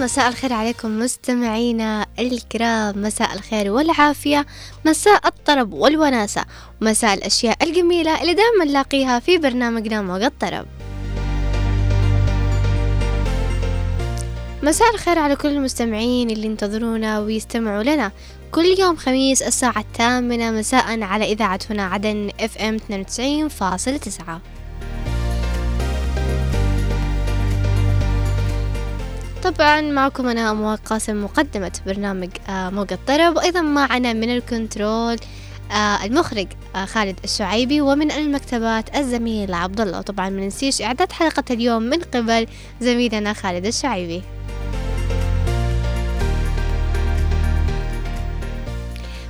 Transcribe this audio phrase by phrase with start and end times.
[0.00, 4.46] مساء الخير عليكم مستمعينا الكرام مساء الخير والعافية
[4.86, 6.44] مساء الطرب والوناسة
[6.82, 10.66] ومساء الأشياء الجميلة اللي دائما نلاقيها في برنامجنا موج الطرب.
[14.62, 18.12] مساء الخير على كل المستمعين اللي ينتظرونا ويستمعوا لنا.
[18.52, 24.59] كل يوم خميس الساعة الثامنة مساء على إذاعة هنا عدن اف ام 92.9
[29.44, 35.16] طبعا معكم أنا أموال قاسم مقدمة برنامج آه، موج الطرب وأيضا معنا من الكنترول
[35.72, 36.46] آه، المخرج
[36.76, 41.98] آه، خالد الشعيبي ومن المكتبات الزميل عبد الله طبعا ما ننسيش إعداد حلقة اليوم من
[42.00, 42.46] قبل
[42.80, 44.22] زميلنا خالد الشعيبي.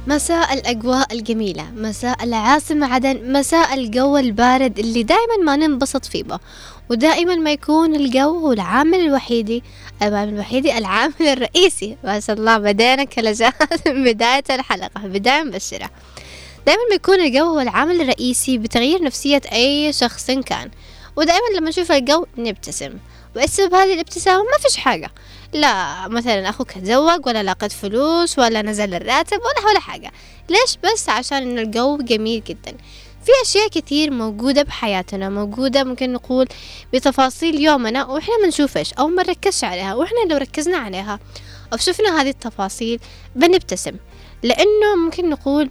[0.06, 6.24] مساء الأجواء الجميلة مساء العاصمة عدن مساء الجو البارد اللي دائما ما ننبسط فيه
[6.90, 9.62] ودائما ما يكون الجو هو العامل الوحيدي
[10.02, 11.96] العامل الوحيدي العامل الرئيسي.
[12.04, 15.00] ما شاء الله بدينا كلجات من بداية الحلقة.
[15.04, 15.90] بداية مبشرة.
[16.66, 20.70] دائما ما يكون الجو هو العامل الرئيسي بتغيير نفسية أي شخص كان.
[21.16, 22.92] ودائما لما نشوف الجو نبتسم.
[23.36, 25.10] والسبب هذه الابتسامة ما فيش حاجة.
[25.52, 30.12] لا مثلا أخوك تزوج ولا لاقت فلوس ولا نزل الراتب ولا ولا حاجة.
[30.48, 32.76] ليش؟ بس عشان إن الجو جميل جدا.
[33.30, 36.48] في أشياء كثير موجودة بحياتنا موجودة ممكن نقول
[36.92, 41.18] بتفاصيل يومنا وإحنا ما نشوفش أو ما نركزش عليها وإحنا لو ركزنا عليها
[41.72, 43.00] أو شفنا هذه التفاصيل
[43.36, 43.96] بنبتسم.
[44.42, 45.70] لأنه ممكن نقول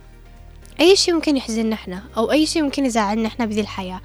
[0.79, 4.01] أي شيء ممكن يحزننا إحنا أو أي شيء ممكن يزعلنا إحنا بذي الحياة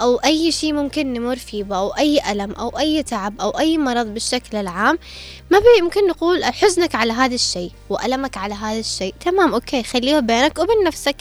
[0.00, 4.06] أو أي شيء ممكن نمر فيه أو أي ألم أو أي تعب أو أي مرض
[4.06, 4.98] بالشكل العام
[5.50, 10.58] ما ممكن نقول حزنك على هذا الشيء وألمك على هذا الشيء تمام أوكي خليه بينك
[10.58, 11.16] وبين نفسك.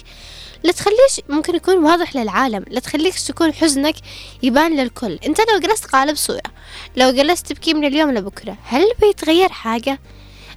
[0.64, 3.96] لا تخليش ممكن يكون واضح للعالم لا تخليك تكون حزنك
[4.44, 5.20] يبان للكل.
[5.26, 6.42] انت لو جلست قالب صورة
[6.96, 10.00] لو جلست تبكي من اليوم لبكرة هل بيتغير حاجة؟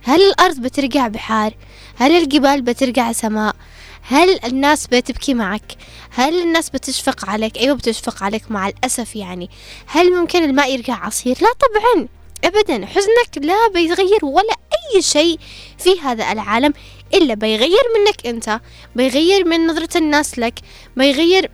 [0.03, 1.55] هل الأرض بترجع بحار؟
[1.97, 3.57] هل الجبال بترجع سماء؟
[4.03, 5.77] هل الناس بتبكي معك؟
[6.11, 9.51] هل الناس بتشفق عليك؟ أيوة بتشفق عليك مع الأسف يعني.
[9.87, 12.09] هل ممكن الماء يرجع عصير؟ لا طبعا
[12.45, 12.87] أبدا.
[12.87, 14.55] حزنك لا بيتغير ولا
[14.95, 15.39] أي شيء
[15.79, 16.73] في هذا العالم
[17.15, 18.61] إلا بيغير منك أنت
[18.97, 20.55] بيغير من نظرة الناس لك
[20.97, 21.51] بيغير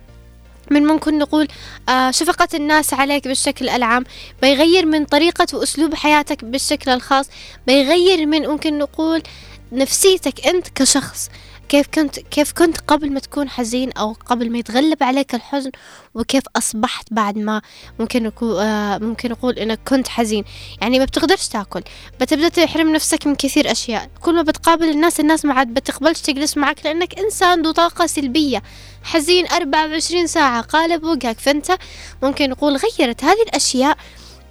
[0.71, 1.47] من ممكن نقول
[1.89, 4.03] آه شفقة الناس عليك بالشكل العام
[4.41, 7.29] بيغير من طريقة وأسلوب حياتك بالشكل الخاص
[7.67, 9.23] بيغير من ممكن نقول
[9.71, 11.29] نفسيتك أنت كشخص.
[11.69, 15.71] كيف كنت كيف كنت قبل ما تكون حزين أو قبل ما يتغلب عليك الحزن
[16.15, 17.61] وكيف أصبحت بعد ما
[17.99, 20.43] ممكن نقول آه ممكن نقول إنك كنت حزين؟
[20.81, 21.81] يعني ما بتقدرش تاكل
[22.21, 24.09] بتبدأ تحرم نفسك من كثير أشياء.
[24.21, 28.63] كل ما بتقابل الناس الناس ما عاد بتقبلش تجلس معك لأنك إنسان ذو طاقة سلبية.
[29.03, 31.77] حزين أربعة وعشرين ساعة قالب وجهك فأنت
[32.23, 33.97] ممكن نقول غيرت هذه الأشياء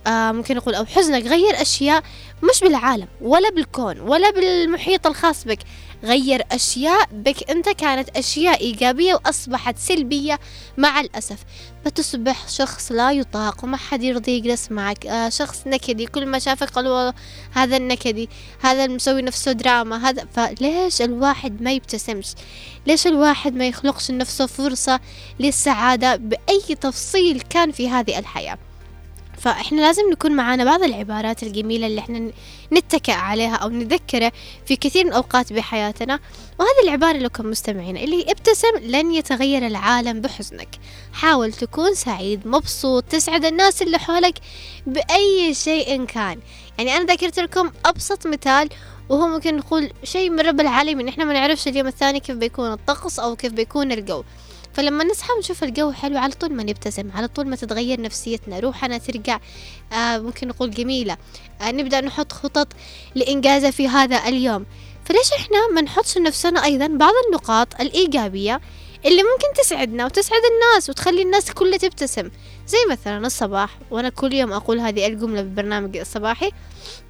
[0.09, 2.03] آه ممكن نقول أو حزنك غير أشياء
[2.43, 5.59] مش بالعالم ولا بالكون ولا بالمحيط الخاص بك.
[6.05, 10.39] غير أشياء بك أنت كانت أشياء إيجابية وأصبحت سلبية
[10.77, 11.39] مع الأسف.
[11.85, 15.07] فتصبح شخص لا يطاق وما حد يرضي يجلس معك.
[15.07, 17.13] آه شخص نكدي كل ما شافك قالوا
[17.53, 18.29] هذا النكدي
[18.61, 20.27] هذا مسوي نفسه دراما هذا.
[20.33, 22.35] فليش الواحد ما يبتسمش؟
[22.87, 25.01] ليش الواحد ما يخلقش لنفسه فرصة
[25.41, 28.59] للسعادة بأي تفصيل كان في هذه الحياة؟
[29.39, 32.31] فإحنا لازم نكون معانا بعض العبارات الجميلة اللي إحنا
[32.73, 34.33] نتكئ عليها أو نذكره
[34.67, 36.21] في كثير من الأوقات بحياتنا.
[36.59, 40.69] وهذه العبارة لكم مستمعين اللي ابتسم لن يتغير العالم بحزنك.
[41.13, 44.39] حاول تكون سعيد مبسوط تسعد الناس اللي حولك
[44.87, 46.39] بأي شيء كان.
[46.79, 48.69] يعني أنا ذكرت لكم أبسط مثال
[49.09, 51.09] وهو ممكن نقول شيء من رب العالمين.
[51.09, 54.25] إحنا ما نعرفش اليوم الثاني كيف بيكون الطقس أو كيف بيكون الجو.
[54.75, 58.99] فلما نصحى نشوف الجو حلو على طول ما نبتسم على طول ما تتغير نفسيتنا روحنا
[58.99, 59.39] ترجع
[59.93, 61.17] آه ممكن نقول جميلة.
[61.61, 62.69] آه نبدأ نحط خطط
[63.15, 64.67] لإنجازها في هذا اليوم.
[65.05, 68.61] فليش إحنا ما نحطش لنفسنا أيضا بعض النقاط الإيجابية
[69.07, 72.31] اللي ممكن تسعدنا وتسعد الناس وتخلي الناس كلها تبتسم؟
[72.67, 76.53] زي مثلا الصباح وأنا كل يوم أقول هذه الجملة بالبرنامج الصباحي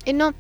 [0.09, 0.35] إنه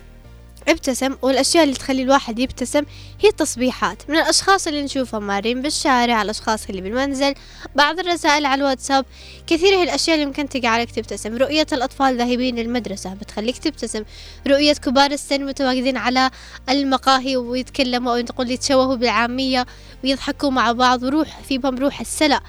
[0.68, 2.82] ابتسم والأشياء اللي تخلي الواحد يبتسم
[3.20, 4.10] هي التصبيحات.
[4.10, 7.34] من الأشخاص اللي نشوفهم مارين بالشارع الأشخاص اللي بالمنزل
[7.74, 9.04] بعض الرسائل على الواتساب.
[9.46, 11.36] كثير هي الأشياء اللي ممكن تجعلك تبتسم.
[11.36, 14.04] رؤية الأطفال ذاهبين للمدرسة بتخليك تبتسم.
[14.46, 16.30] رؤية كبار السن متواجدين على
[16.68, 19.66] المقاهي ويتكلموا أو يتشوهوا بالعامية
[20.04, 22.40] ويضحكوا مع بعض وروح في بهم روح السلع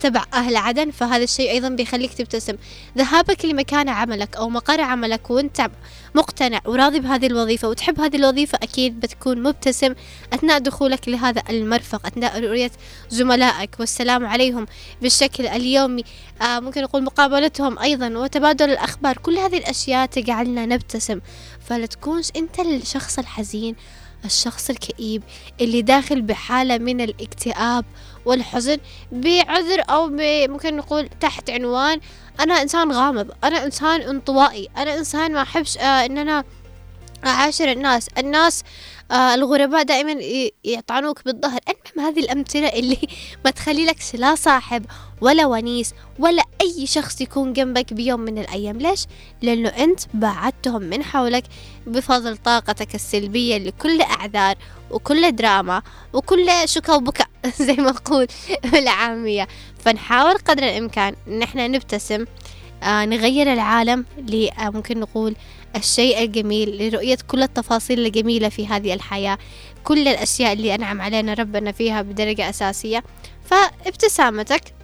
[0.00, 2.56] تبع أهل عدن فهذا الشيء أيضا بيخليك تبتسم.
[2.98, 5.70] ذهابك لمكان عملك أو مقر عملك وأنت
[6.14, 9.94] مقتنع وراضي بهذه الوظيفة وتحب هذه الوظيفة أكيد بتكون مبتسم
[10.32, 12.70] أثناء دخولك لهذا المرفق أثناء رؤية
[13.08, 13.70] زملائك.
[13.80, 14.66] والسلام عليهم
[15.02, 16.02] بالشكل اليومي.
[16.42, 19.16] آه ممكن نقول مقابلتهم أيضا وتبادل الأخبار.
[19.16, 21.20] كل هذه الأشياء تجعلنا نبتسم.
[21.60, 23.76] فلا تكونش أنت الشخص الحزين
[24.24, 25.22] الشخص الكئيب
[25.60, 27.84] اللي داخل بحالة من الاكتئاب
[28.24, 28.78] والحزن
[29.12, 30.08] بعذر أو
[30.48, 32.00] ممكن نقول تحت عنوان.
[32.40, 36.44] أنا إنسان غامض أنا إنسان انطوائي أنا إنسان ما أحبش آه إن أنا
[37.26, 38.08] أعاشر الناس.
[38.18, 38.62] الناس
[39.10, 40.16] آه الغرباء دائما
[40.64, 41.60] يطعنوك بالظهر.
[41.68, 42.98] المهم هذه الأمثلة اللي
[43.44, 44.84] ما تخلي لك لا صاحب
[45.20, 48.78] ولا ونيس ولا أي شخص يكون جنبك بيوم من الأيام.
[48.78, 49.06] ليش؟
[49.42, 51.44] لأنه أنت بعدتهم من حولك
[51.86, 54.56] بفضل طاقتك السلبية لكل أعذار
[54.90, 55.82] وكل دراما
[56.12, 57.28] وكل شكا وبكاء
[57.66, 58.26] زي ما نقول
[58.72, 59.48] بالعامية.
[59.84, 62.24] فنحاول قدر الإمكان إن إحنا نبتسم
[62.82, 64.04] آه نغير العالم
[64.58, 65.36] ممكن نقول
[65.76, 69.38] الشيء الجميل لرؤية كل التفاصيل الجميلة في هذه الحياة
[69.84, 73.04] كل الأشياء اللي أنعم علينا ربنا فيها بدرجة أساسية.
[73.44, 74.74] فابتسامتك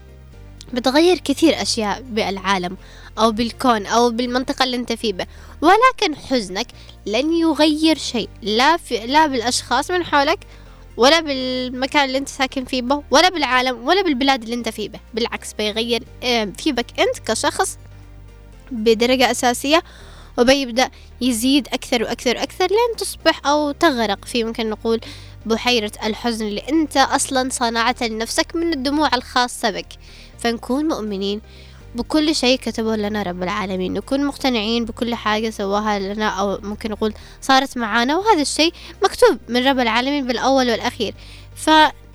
[0.72, 2.76] بتغير كثير أشياء بالعالم
[3.18, 5.14] أو بالكون أو بالمنطقة اللي أنت فيه
[5.62, 6.66] ولكن حزنك
[7.06, 10.38] لن يغير شيء لا, في لا بالأشخاص من حولك
[10.96, 15.00] ولا بالمكان اللي أنت ساكن فيه به ولا بالعالم ولا بالبلاد اللي أنت فيه به.
[15.14, 17.78] بالعكس بيغير آه، في بك أنت كشخص
[18.70, 19.82] بدرجة أساسية
[20.38, 20.90] وبيبدأ
[21.20, 24.24] يزيد أكثر وأكثر وأكثر لين تصبح أو تغرق.
[24.24, 25.00] في ممكن نقول
[25.46, 29.86] بحيرة الحزن اللي أنت أصلا صنعتها لنفسك من الدموع الخاصة بك.
[30.38, 31.40] فنكون مؤمنين
[31.94, 37.14] بكل شيء كتبه لنا رب العالمين نكون مقتنعين بكل حاجة سواها لنا أو ممكن نقول
[37.40, 38.72] صارت معانا وهذا الشيء
[39.04, 41.14] مكتوب من رب العالمين بالأول والأخير.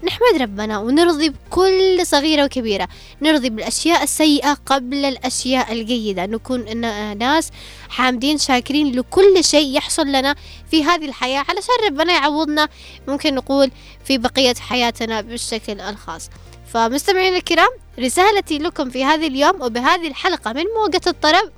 [0.01, 2.88] فنحمد ربنا ونرضي بكل صغيرة وكبيرة.
[3.21, 6.25] نرضي بالأشياء السيئة قبل الأشياء الجيدة.
[6.25, 6.77] نكون
[7.18, 7.50] ناس
[7.89, 10.36] حامدين شاكرين لكل شيء يحصل لنا
[10.71, 11.45] في هذه الحياة.
[11.50, 12.69] علشان ربنا يعوضنا
[13.07, 13.71] ممكن نقول
[14.06, 16.30] في بقية حياتنا بالشكل الخاص.
[16.74, 17.69] فمستمعينا الكرام
[18.00, 21.51] رسالتي لكم في هذا اليوم وبهذه الحلقة من موجة الطرب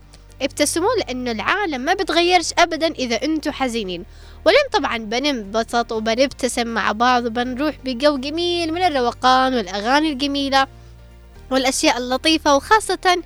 [0.44, 4.06] ابتسموا لأنه العالم ما بتغيرش أبدا إذا أنتم حزينين.
[4.46, 10.68] ولين طبعا بننبسط وبنبتسم مع بعض وبنروح بجو جميل من الروقان والأغاني الجميلة
[11.52, 13.22] والأشياء اللطيفة وخاصة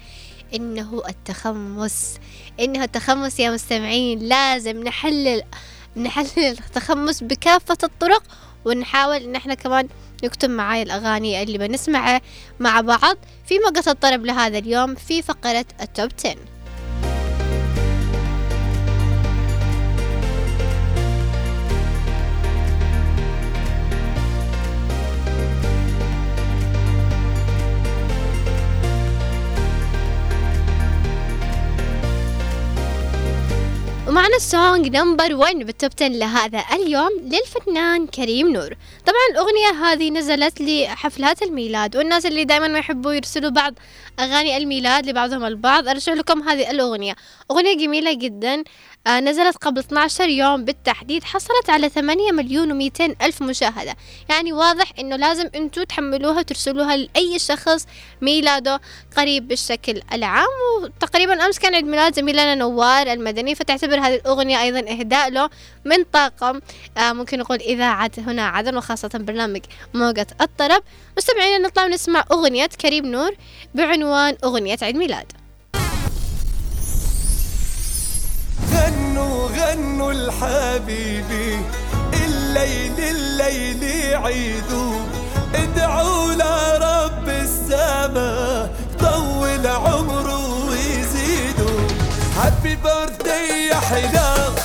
[0.55, 2.17] إنه التخمس.
[2.59, 5.43] إنه التخمس يا مستمعين لازم نحلل
[5.97, 6.37] نحلل
[6.67, 8.23] التخمس بكافة الطرق
[8.65, 9.87] ونحاول إن إحنا كمان
[10.23, 12.21] نكتب معاي الأغاني اللي بنسمعها
[12.59, 16.35] مع بعض في موقت الطرب لهذا اليوم في فقرة التوب 10
[34.07, 38.75] ومعنا ال song number 1 بال top 10 لهذا اليوم للفنان كريم نور.
[39.05, 43.73] طبعا الأغنية هذه نزلت لحفلات الميلاد والناس اللي دائما ما يحبوا يرسلوا بعض
[44.19, 47.15] أغاني الميلاد لبعضهم البعض أرشح لكم هذه الأغنية.
[47.51, 48.63] أغنية جميلة جدا.
[49.09, 53.95] نزلت قبل 12 يوم بالتحديد حصلت على 8 مليون و200 ألف مشاهدة.
[54.29, 57.85] يعني واضح إنه لازم أنتوا تحملوها وترسلوها لأي شخص
[58.21, 58.81] ميلاده
[59.17, 60.47] قريب بالشكل العام.
[60.81, 65.49] وتقريبا أمس كان عيد ميلاد زميلنا نوار المدني فتعتبر هذه الأغنية أيضا إهداء له
[65.85, 66.61] من طاقم.
[66.97, 69.61] آه ممكن نقول إذاعة هنا عدن وخاصة برنامج
[69.93, 70.83] موجة الطرب.
[71.17, 73.35] مستمعينا نطلع ونسمع أغنية كريم نور
[73.75, 75.46] بعنوان أغنية عيد ميلاد.
[79.67, 81.59] غنوا الحبيبي
[82.13, 84.99] الليل الليل عيدوا
[85.55, 88.69] ادعوا لرب السماء
[88.99, 91.79] طول عمره ويزيدوا
[92.37, 94.56] هابي بيرثدي يا حلال.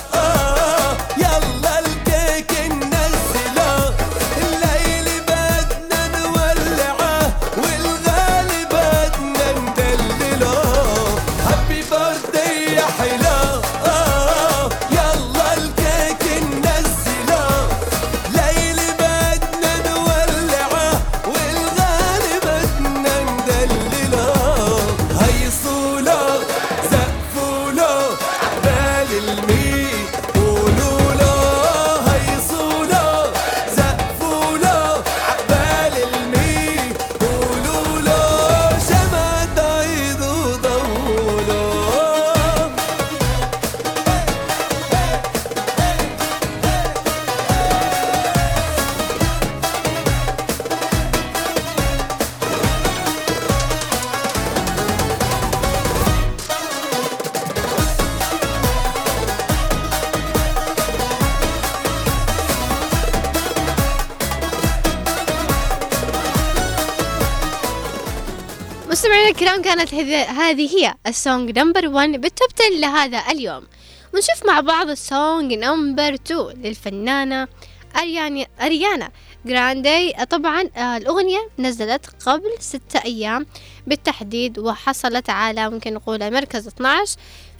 [69.42, 69.94] الكرام كانت
[70.30, 73.66] هذه هي ال song number 1 بال top 10 لهذا اليوم.
[74.14, 77.48] ونشوف مع بعض ال song number 2 للفنانة
[77.96, 79.10] أرياني أريانا
[79.44, 83.46] جراندي طبعا آه، الأغنية نزلت قبل ستة أيام
[83.86, 87.16] بالتحديد وحصلت على ممكن نقول مركز 12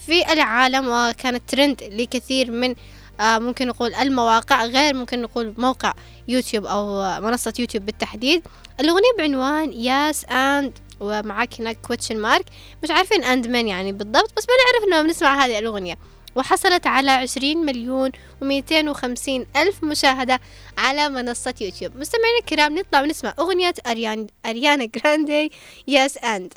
[0.07, 2.75] في العالم وكانت ترند لكثير من
[3.21, 5.93] آه، ممكن نقول المواقع غير ممكن نقول موقع
[6.29, 8.43] يوتيوب أو منصة يوتيوب بالتحديد.
[8.81, 10.73] الأغنية بعنوان yes and
[11.03, 12.45] ومعاك هناك question mark
[12.83, 15.99] مش عارفين and من يعني بالضبط بس بنعرف إنه بنسمع هذه الأغنية.
[16.37, 18.11] وحصلت على عشرين مليون
[18.43, 20.41] ومئتين وخمسين ألف مشاهدة
[20.79, 21.97] على منصة يوتيوب.
[21.97, 25.53] مستمعينا الكرام نطلع ونسمع أغنية أريان أريانا جراندي
[25.89, 26.55] yes and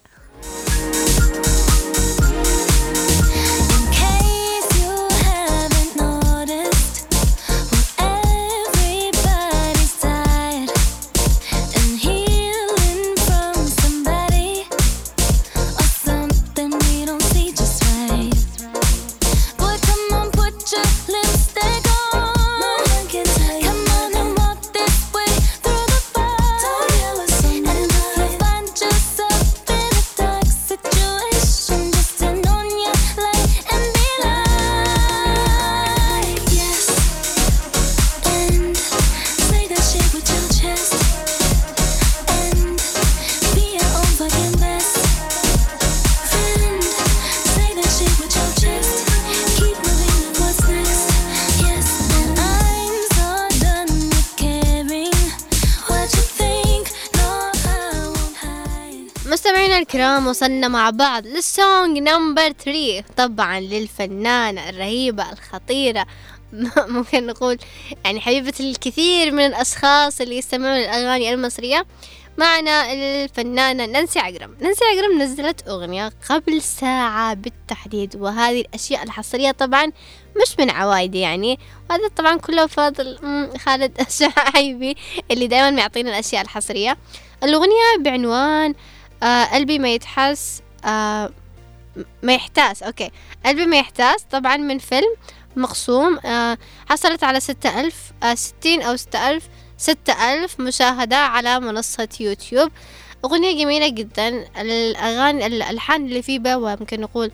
[59.54, 66.06] الكرام وصلنا مع بعض للسونج نمبر 3 طبعا للفنانة الرهيبة الخطيرة.
[66.88, 67.58] ممكن نقول
[68.06, 71.86] يعني حبيبة الكثير من الأشخاص اللي يستمعون الأغاني المصرية.
[72.38, 74.56] معنا الفنانة نانسي عقرم.
[74.60, 79.92] نانسي عقرم نزلت أغنية قبل ساعة بالتحديد وهذه الأشياء الحصرية طبعا
[80.42, 81.60] مش من عوايدي يعني.
[81.90, 83.20] وهذا طبعا كله فضل
[83.66, 84.96] خالد الشعيبي
[85.32, 86.98] اللي دائما معطينا الأشياء الحصرية.
[87.44, 88.74] الأغنية بعنوان
[89.24, 91.30] آه قلبي ما يتحس آه
[92.24, 92.84] ما يحتاس.
[92.84, 93.12] okay.
[93.46, 95.16] قلبي ما يحتاس طبعا من فيلم
[95.56, 96.58] مقسوم آه
[96.90, 102.72] حصلت على ستة ألف آه ستين أو ستة ألف ستة ألف مشاهدة على منصة يوتيوب.
[103.26, 104.28] أغنية جميلة جدا.
[104.62, 107.32] الأغاني الألحان اللي فيه وممكن نقول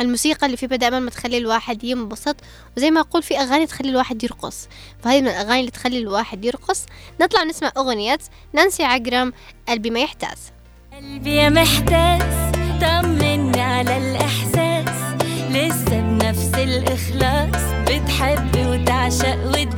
[0.00, 2.36] الموسيقى اللي فيه دائما ما تخلي الواحد ينبسط.
[2.76, 4.68] وزي ما أقول في أغاني تخلي الواحد يرقص.
[5.02, 6.86] فهذه من الأغاني اللي تخلي الواحد يرقص.
[7.20, 8.18] نطلع نسمع أغنية
[8.52, 9.32] نانسي عجرم
[9.68, 10.38] قلبي ما يحتاس.
[10.96, 12.22] قلبي محتاس
[12.80, 14.88] طمني على الإحساس.
[15.50, 19.75] لسه بنفس الإخلاص بتحب وتعشق وتدوب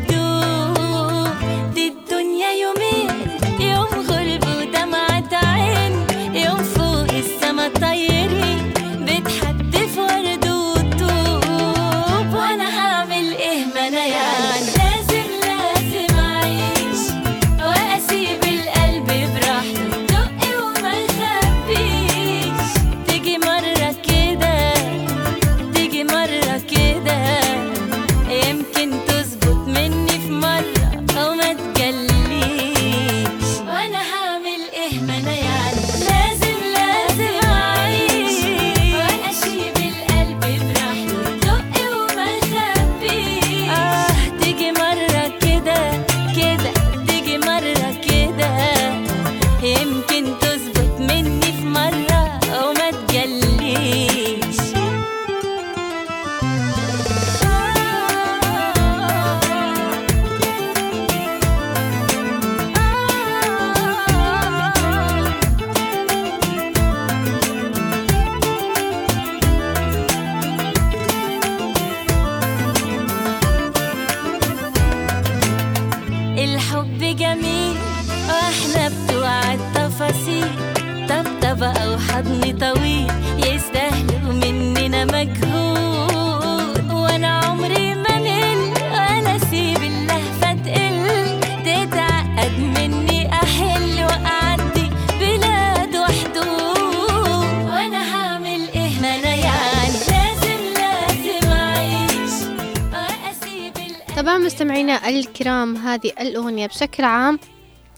[106.38, 107.38] الأغنية بشكل عام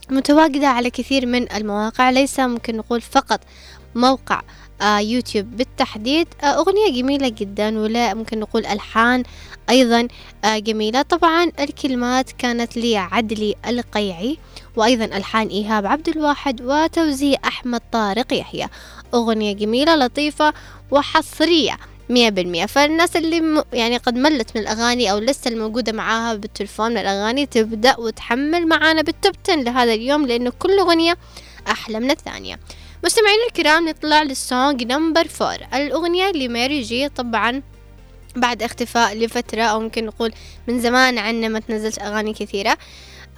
[0.09, 3.39] متواجدة على كثير من المواقع ليس ممكن نقول فقط
[3.95, 4.41] موقع
[4.81, 5.57] آه يوتيوب.
[5.57, 9.23] بالتحديد آه أغنية جميلة جدا ولا ممكن نقول ألحان
[9.69, 10.07] أيضا
[10.45, 11.01] آه جميلة.
[11.01, 14.37] طبعا الكلمات كانت لعدلي القيعي
[14.75, 18.67] وأيضا ألحان إيهاب عبد الواحد وتوزيع أحمد طارق يحيى.
[19.13, 20.53] أغنية جميلة لطيفة
[20.91, 21.77] وحصرية.
[22.11, 22.65] مية بالمية.
[22.65, 23.63] فالناس اللي م...
[23.73, 29.01] يعني قد ملت من الأغاني أو لسه الموجودة معاها بالتلفون من الأغاني تبدأ وتحمل معانا
[29.01, 31.17] بالتوب 10 لهذا اليوم لأنه كل أغنية
[31.67, 32.59] أحلى من الثانية.
[33.05, 37.61] مستمعينا الكرام نطلع لل song number four الأغنية لماري جي طبعا
[38.35, 40.33] بعد اختفاء لفترة أو ممكن نقول
[40.67, 42.77] من زمان عنا ما تنزلت أغاني كثيرة.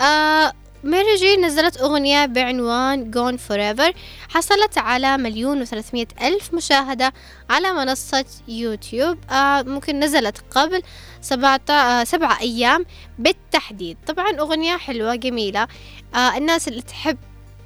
[0.02, 3.96] آه ميري جي نزلت أغنية بعنوان Gone Forever.
[4.30, 7.14] حصلت على مليون وثلاثمية ألف مشاهدة
[7.50, 9.18] على منصة يوتيوب.
[9.32, 10.84] آه ممكن نزلت قبل
[11.22, 12.86] سبعة, آه سبعة أيام
[13.20, 13.98] بالتحديد.
[14.08, 15.68] طبعا أغنية حلوة جميلة.
[16.16, 17.18] آه الناس اللي تحب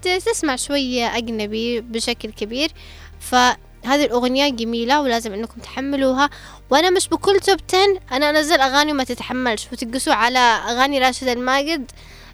[0.01, 2.71] تسمع شوية أجنبي بشكل كبير.
[3.19, 6.29] فهذه الأغنية جميلة ولازم إنكم تحملوها.
[6.69, 9.67] وأنا مش بكل top 10 أنا أنزل أغاني وما تتحملش.
[9.71, 11.91] وتقسوا على أغاني راشد الماجد.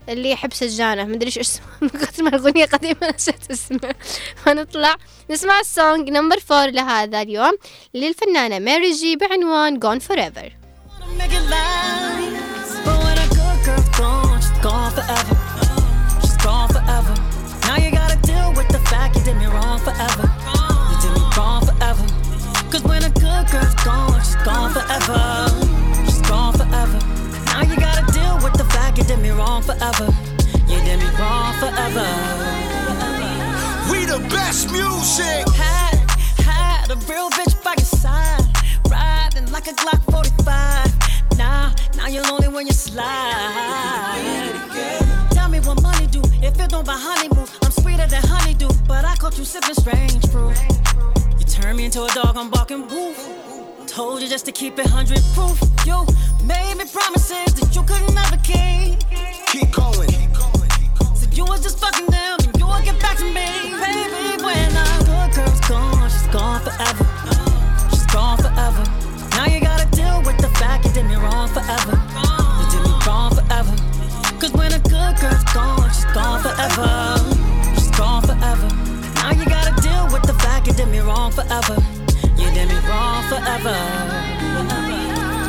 [0.09, 1.01] اللي يحب سجانه.
[1.01, 1.65] أدري إيش اسمه.
[1.81, 3.95] من كثر ما الأغنية قديمة نسيت اسمه.
[4.45, 4.95] فنطلع.
[5.31, 7.53] نسمع ال song number four لهذا اليوم.
[7.93, 10.51] للفنانة ماري جي بعنوان Gone Forever.
[22.71, 25.52] Cause when a good girl's gone, she's gone forever.
[29.63, 30.07] Forever.
[30.67, 32.07] You did me wrong forever.
[33.89, 35.47] We the best music.
[35.55, 35.95] Had,
[36.43, 38.43] had a real bitch by your side.
[38.89, 41.37] Riding like a Glock 45.
[41.37, 43.03] Now, now you're lonely when you slide.
[45.31, 47.47] Tell me what money do if it don't buy honeymoon.
[47.63, 50.57] I'm sweeter than honeydew, but I caught you sipping strange fruit.
[51.39, 53.62] You turned me into a dog, I'm barking woof.
[53.93, 55.61] Told you just to keep it hundred proof.
[55.85, 56.01] You
[56.49, 58.97] made me promises that you could never keep.
[59.53, 60.09] Keep going.
[61.13, 63.45] Said you was just fucking them and you would get back to me.
[63.77, 67.05] Baby, when a good girl's gone, she's gone forever.
[67.93, 68.81] She's gone forever.
[69.37, 71.93] Now you gotta deal with the fact you did me wrong forever.
[71.93, 73.77] You did me wrong forever.
[74.41, 77.21] Cause when a good girl's gone, she's gone forever.
[77.77, 78.67] She's gone forever.
[79.21, 81.77] Now you gotta deal with the fact you did me wrong forever.
[83.53, 85.45] You did me wrong.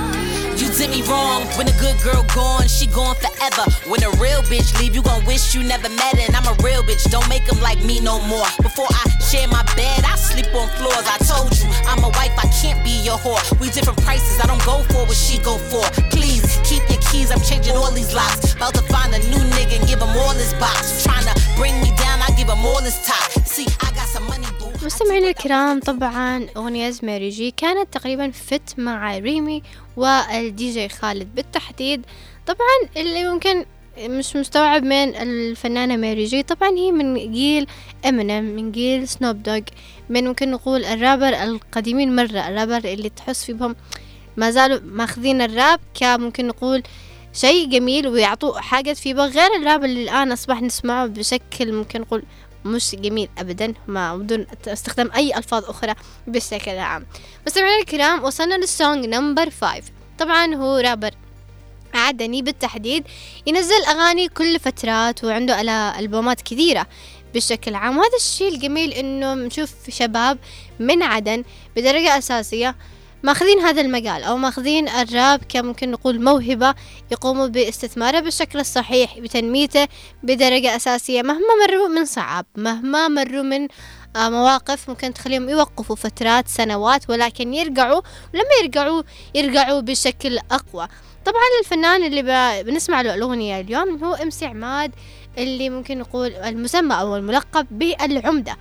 [0.60, 3.64] You did me wrong when a good girl gone, she gone forever.
[3.88, 6.26] When a real bitch leave, you gon' wish you never met her.
[6.28, 8.44] And I'm a real bitch, don't make them like me no more.
[8.60, 11.06] Before I share my bed, I sleep on floors.
[11.08, 13.40] I told you, I'm a wife, I can't be your whore.
[13.58, 15.88] We different prices, I don't go for what she go for.
[16.12, 18.52] Please keep your keys, I'm changing all these locks.
[18.52, 21.04] About to find a new nigga and give him all his box.
[21.04, 23.32] Trying to bring me down, I give him all his top.
[23.48, 24.33] See, I got some.
[24.84, 29.62] مستمعينا الكرام طبعا أغنية ماري جي كانت تقريبا feat مع ريمي
[29.96, 32.06] والدي جي خالد بالتحديد.
[32.46, 33.64] طبعا اللي ممكن
[33.98, 37.66] مش مستوعب من الفنانة ماري جي طبعا هي من جيل
[38.08, 39.60] امينيم من جيل سنوب دوغ
[40.08, 43.76] من ممكن نقول الرابر القديمين مرة الرابر اللي تحس فيهم
[44.36, 46.82] ما زالوا ماخذين الراب كممكن نقول
[47.32, 52.22] شيء جميل ويعطوه حاجة في بق غير الراب اللي الآن أصبح نسمعه بشكل ممكن نقول
[52.64, 55.94] مش جميل أبدا ما بدون استخدام أي ألفاظ أخرى
[56.26, 57.06] بشكل عام.
[57.46, 59.84] مستمعينا الكرام وصلنا لل song number five
[60.18, 61.14] طبعا هو رابر.
[61.94, 63.04] عدني بالتحديد.
[63.46, 65.60] ينزل أغاني كل فترات وعنده
[65.98, 66.86] ألبومات كثيرة
[67.34, 67.98] بشكل عام.
[67.98, 70.38] وهذا الشيء الجميل إنه نشوف شباب
[70.78, 71.44] من عدن
[71.76, 72.76] بدرجة أساسية
[73.24, 76.74] ماخذين هذا المجال أو ماخذين الراب كممكن نقول موهبة
[77.12, 79.88] يقوموا باستثمارها بالشكل الصحيح بتنميته
[80.22, 83.68] بدرجة أساسية مهما مروا من صعاب مهما مروا من
[84.16, 88.00] آه، مواقف ممكن تخليهم يوقفوا فترات سنوات ولكن يرجعوا
[88.34, 89.02] ولما يرجعوا
[89.34, 90.88] يرجعوا بشكل أقوى.
[91.24, 94.92] طبعا الفنان اللي بنسمع له الأغنية اليوم هو امسي عماد
[95.38, 98.56] اللي ممكن نقول المسمى أو الملقب بالعمدة.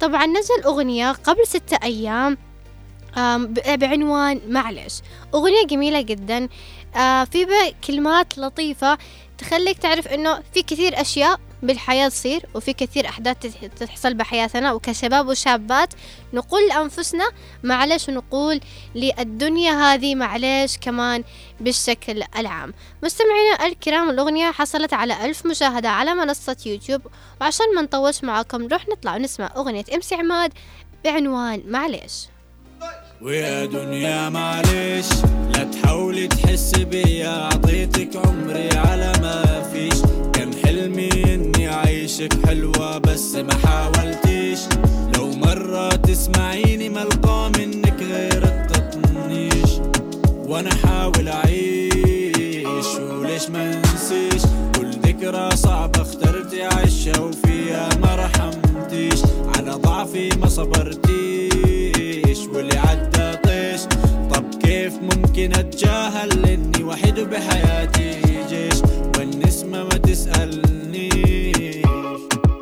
[0.00, 2.38] طبعا نزل أغنية قبل ستة أيام
[3.76, 5.00] بعنوان معلش.
[5.34, 6.48] أغنية جميلة جدا.
[6.96, 7.46] آه، في
[7.86, 8.98] كلمات لطيفة
[9.38, 13.36] تخليك تعرف إنه في كثير أشياء بالحياة تصير وفي كثير أحداث
[13.80, 14.72] تحصل بحياتنا.
[14.72, 15.94] وكشباب وشابات
[16.32, 17.24] نقول لأنفسنا
[17.62, 18.60] معلش ونقول
[18.94, 21.24] للدنيا هذه معلش كمان
[21.60, 22.74] بالشكل العام.
[23.02, 27.02] مستمعينا الكرام الأغنية حصلت على ألف مشاهدة على منصة يوتيوب.
[27.40, 30.52] وعشان ما نطولش معاكم نروح نطلع ونسمع أغنية امسي عماد
[31.04, 32.28] بعنوان معلش.
[33.22, 35.08] ويا دنيا معلش
[35.54, 40.02] لا تحاولي تحس بيا أعطيتك عمري على ما فيش.
[40.32, 44.58] كان حلمي إني أعيشك حلوة بس ما حاولتيش.
[45.16, 49.70] لو مرة تسمعيني ملقى منك غير التطنيش.
[50.48, 54.42] وأنا حاول أعيش وليش ما نسيش
[54.78, 59.20] كل ذكرى صعبة اخترتي عيشها وفيها ما رحمتيش.
[59.56, 61.75] على ضعفي ما صبرتيش.
[62.56, 63.80] واللي عدى طيش
[64.34, 68.82] طب كيف ممكن أتجاهل إني وحيد بحياتي جيش؟
[69.18, 71.56] والنسمة ما تسألنيش.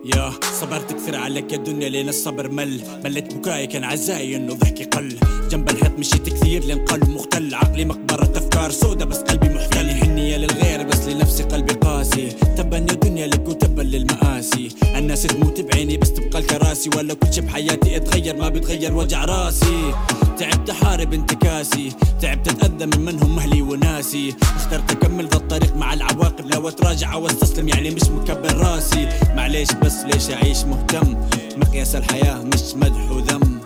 [0.04, 2.80] يا صبرت كثير عليك يا دنيا لين الصبر مل.
[3.04, 5.16] مليت بكاي كان عزاي إنه ضحكي قل.
[5.50, 7.54] جنب الحيط مشيت كثير لين قلب مختل.
[7.54, 9.90] عقلي مقبرة أفكار سودة بس قلبي محتل.
[9.90, 12.28] حنية للغير بس لنفسي قلبي قاسي.
[12.56, 14.68] تبا يا دنيا لك وتبا للمآسي.
[14.96, 16.90] الناس تموت بعيني بس تبقى الكراسي.
[16.96, 19.94] ولا كل شي بحياتي اتغير ما بتغير وجع راسي.
[20.38, 21.92] تعبت احارب انتكاسي.
[22.20, 24.34] تعبت أتأذى من منهم أهلي وناسي.
[24.42, 26.46] اخترت أكمل ذا الطريق مع العواقب.
[26.46, 29.08] لو اتراجع أو أستسلم يعني مش مكبر راسي.
[29.36, 31.16] معليش بس ليش أعيش مهتم؟
[31.56, 33.60] مقياس الحياة مش مدح وذم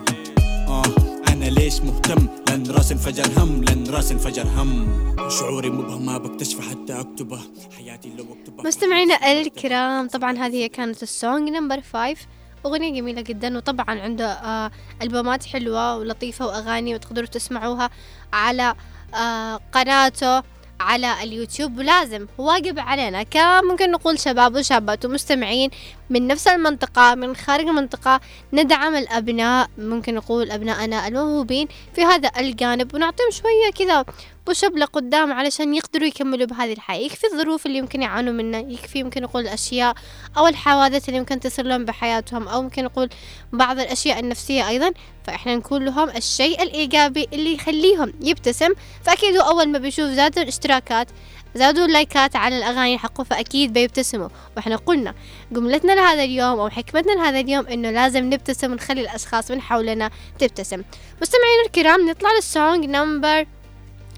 [0.67, 0.83] آه
[1.29, 4.99] أنا ليش مهتم؟ لأن راسي انفجر هم لأن راسي انفجر هم.
[5.29, 7.39] شعوري مبهم ما بكتشفه حتى أكتبه.
[7.77, 8.63] حياتي لو أكتبه.
[8.63, 12.27] مستمعينا الكرام طبعا هذه كانت ال song number five
[12.65, 17.89] أغنية جميلة جدا وطبعا عنده آه ألبومات حلوة ولطيفة وأغاني وتقدروا تسمعوها
[18.33, 18.75] على
[19.15, 20.43] آه قناته.
[20.79, 25.69] على اليوتيوب ولازم واجب علينا كم ممكن نقول شباب وشابات ومستمعين
[26.09, 28.19] من نفس المنطقة من خارج المنطقة
[28.53, 32.95] ندعم الأبناء ممكن نقول أبنائنا الموهوبين في هذا الجانب.
[32.95, 34.05] ونعطيهم شوية كذا
[34.49, 36.99] بوشب لقدام علشان يقدروا يكملوا بهذه الحياة.
[36.99, 38.59] يكفي الظروف اللي يمكن يعانوا منها.
[38.59, 39.95] يكفي يمكن نقول الأشياء
[40.37, 43.09] أو الحوادث اللي ممكن تصير لهم بحياتهم أو ممكن نقول
[43.53, 44.91] بعض الأشياء النفسية أيضا.
[45.23, 48.69] فإحنا نكون لهم الشيء الإيجابي اللي يخليهم يبتسم.
[49.03, 51.07] فأكيد أول ما بيشوف زادوا الاشتراكات
[51.55, 54.29] زادوا اللايكات على الأغاني حقه فأكيد بيبتسموا.
[54.57, 55.13] وإحنا قلنا
[55.51, 60.83] جملتنا لهذا اليوم أو حكمتنا لهذا اليوم إنه لازم نبتسم ونخلي الأشخاص من حولنا تبتسم.
[61.21, 63.45] مستمعينا الكرام نطلع لل song number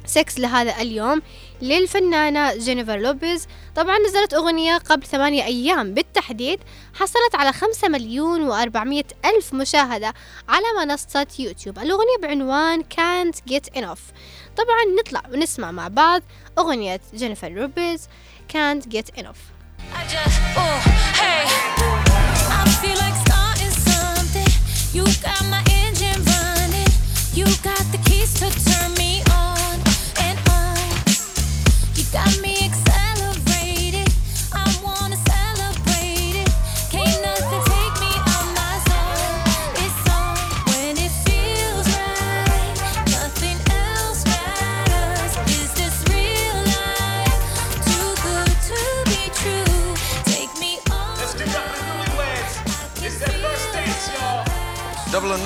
[0.05, 1.21] 6 لهذا اليوم
[1.61, 6.59] للفنانة جينيفر لوبيز طبعا نزلت أغنية قبل ثمانية أيام بالتحديد
[6.93, 10.13] حصلت على خمسة مليون وأربعمية ألف مشاهدة
[10.49, 14.13] على منصة يوتيوب الأغنية بعنوان Can't Get Enough
[14.57, 16.21] طبعا نطلع ونسمع مع بعض
[16.59, 18.07] أغنية جينيفر لوبيز
[18.53, 19.37] Can't Get Enough
[19.93, 20.79] I just, oh,
[21.21, 21.43] hey.
[22.59, 24.51] I feel like starting something.
[24.93, 26.91] You got my engine running.
[27.33, 27.80] You got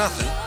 [0.01, 0.45] it.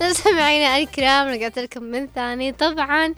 [0.00, 2.52] مستمعينا الكرام رجعت لكم من ثاني.
[2.52, 3.14] طبعا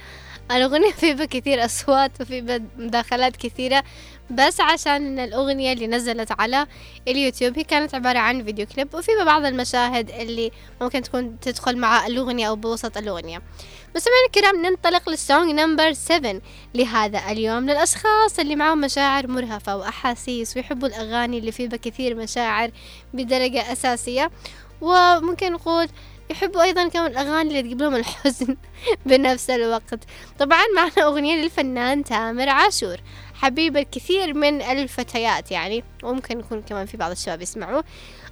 [0.51, 3.85] الأغنية في كثير أصوات وفي مداخلات كثيرة.
[4.31, 6.67] بس عشان الأغنية اللي نزلت على
[7.09, 12.07] اليوتيوب هي كانت عبارة عن فيديو كليب وفي بعض المشاهد اللي ممكن تكون تدخل مع
[12.07, 13.43] الأغنية أو بوسط الأغنية.
[13.97, 16.41] مستمعينا الكرام ننطلق لل song number 7
[16.75, 22.71] لهذا اليوم للأشخاص اللي معهم مشاعر مرهفة وأحاسيس ويحبوا الأغاني اللي في بها كثير مشاعر
[23.15, 24.31] بدرجة أساسية.
[24.81, 25.89] وممكن نقول
[26.31, 28.57] يحبوا أيضا كمان الأغاني اللي تجيب لهم الحزن
[29.07, 30.05] بنفس الوقت.
[30.39, 32.97] طبعا معنا أغنية للفنان تامر عاشور.
[33.41, 37.85] حبيب الكثير من الفتيات يعني وممكن يكون كمان في بعض الشباب يسمعوه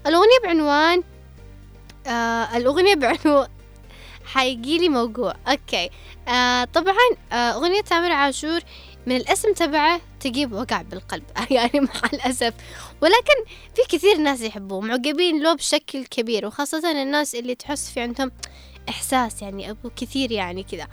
[0.06, 1.02] الأغنية بعنوان
[2.06, 3.48] آه الأغنية بعنوان
[4.24, 5.34] حيجيلي موجوع.
[5.48, 5.90] أوكي.
[6.28, 6.94] آه طبعا
[7.32, 8.60] آه أغنية تامر عاشور
[9.06, 11.24] من الاسم تبعه تجيب وقع بالقلب.
[11.50, 12.54] يعني مع الأسف.
[13.00, 18.30] ولكن في كثير ناس يحبوه معجبين له بشكل كبير وخاصة الناس اللي تحس في عندهم
[18.88, 20.86] إحساس يعني أبو كثير يعني كذا.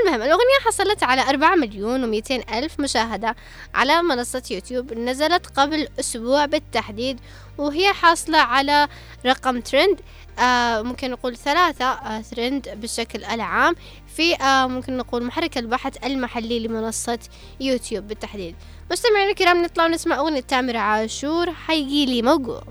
[0.00, 3.36] المهم الأغنية حصلت على أربعة مليون ومئتين ألف مشاهدة
[3.74, 4.92] على منصة يوتيوب.
[4.92, 7.20] نزلت قبل أسبوع بالتحديد
[7.58, 8.88] وهي حاصلة على
[9.26, 10.00] رقم ترند
[10.38, 13.74] آه ممكن نقول ثلاثة آه ترند بالشكل العام
[14.16, 17.18] في آه ممكن نقول محرك البحث المحلي لمنصة
[17.60, 18.54] يوتيوب بالتحديد.
[18.90, 22.62] مستمعينا الكرام نطلع ونسمع أغنية تامر عاشور حيجيلي موجوع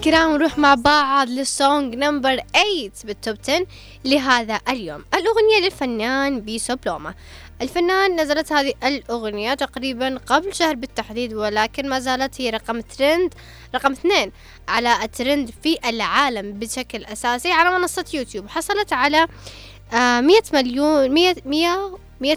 [0.00, 3.66] الكرام نروح مع بعض لل song number 8 بال top 10
[4.04, 5.04] لهذا اليوم.
[5.14, 7.14] الأغنية للفنان بيسو بلوما.
[7.62, 13.34] الفنان نزلت هذه الأغنية تقريبا قبل شهر بالتحديد ولكن ما زالت هي رقم ترند
[13.74, 14.32] رقم اثنين
[14.68, 18.48] على الترند في العالم بشكل أساسي على منصة يوتيوب.
[18.48, 19.26] حصلت على
[19.92, 22.36] آه 100 مليون 100 100 100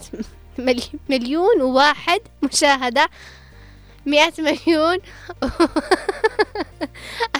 [0.57, 3.09] ملي- مليون وواحد مشاهدة
[4.05, 4.97] 100 مليون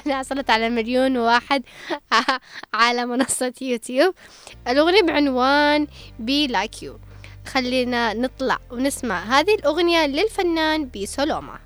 [0.06, 1.64] أنا حصلت على مليون واحد
[2.74, 4.16] على منصة يوتيوب
[4.68, 5.88] الأغنية بعنوان
[6.20, 7.00] Bellakeo
[7.48, 11.60] خلينا نطلع ونسمع هذه الأغنية للفنان بيسو بلوما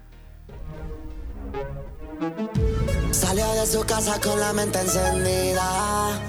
[3.11, 6.19] Salió de su casa con la mente encendida.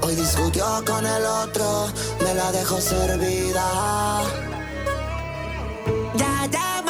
[0.00, 1.88] Hoy discutió con el otro,
[2.22, 4.22] me la dejó servida.
[6.14, 6.81] Ya llama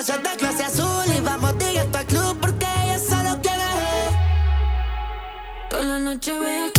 [0.00, 3.64] Shot de clase azul y vamos directo al club porque ella solo quiere.
[5.68, 6.77] Toda la noche vea que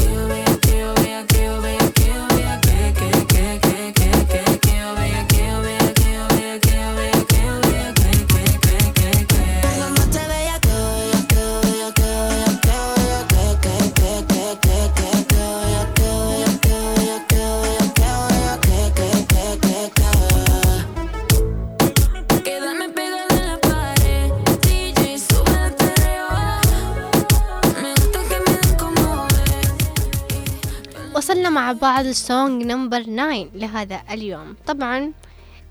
[31.15, 34.56] وصلنا مع بعض ال song number 9 لهذا اليوم.
[34.67, 35.12] طبعا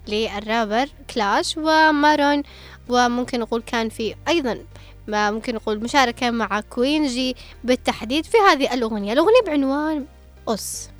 [0.09, 2.43] للرابر كلاش ومارون
[2.89, 4.59] وممكن نقول كان في أيضا
[5.07, 9.13] ما ممكن نقول مشاركة مع كوينجي بالتحديد في هذه الأغنية.
[9.13, 10.05] الأغنية بعنوان
[10.49, 10.91] أس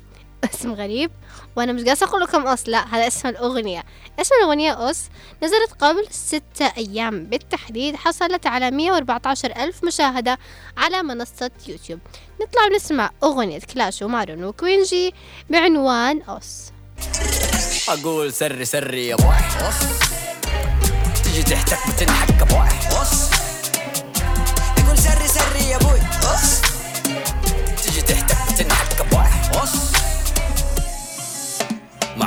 [0.43, 1.11] اسم غريب
[1.55, 3.83] وأنا مش قاعدة أقول لكم أس لا هذا اسم الأغنية.
[4.19, 5.09] اسم الأغنية أس
[5.43, 7.23] نزلت قبل ستة أيام.
[7.25, 10.37] بالتحديد حصلت على 114 ألف مشاهدة
[10.77, 11.99] على منصة يوتيوب.
[12.41, 15.13] نطلع ونسمع أغنية كلاش ومارون وكوينجي
[15.49, 16.71] بعنوان أس
[17.89, 19.35] أقول سري سري يا بوي
[21.23, 22.67] تيجي تحتك بتنحك بوي
[24.77, 25.99] يقول سري سري يا أبوي
[26.33, 26.61] أص.
[27.83, 29.59] تيجي تحتك بتنحك بوي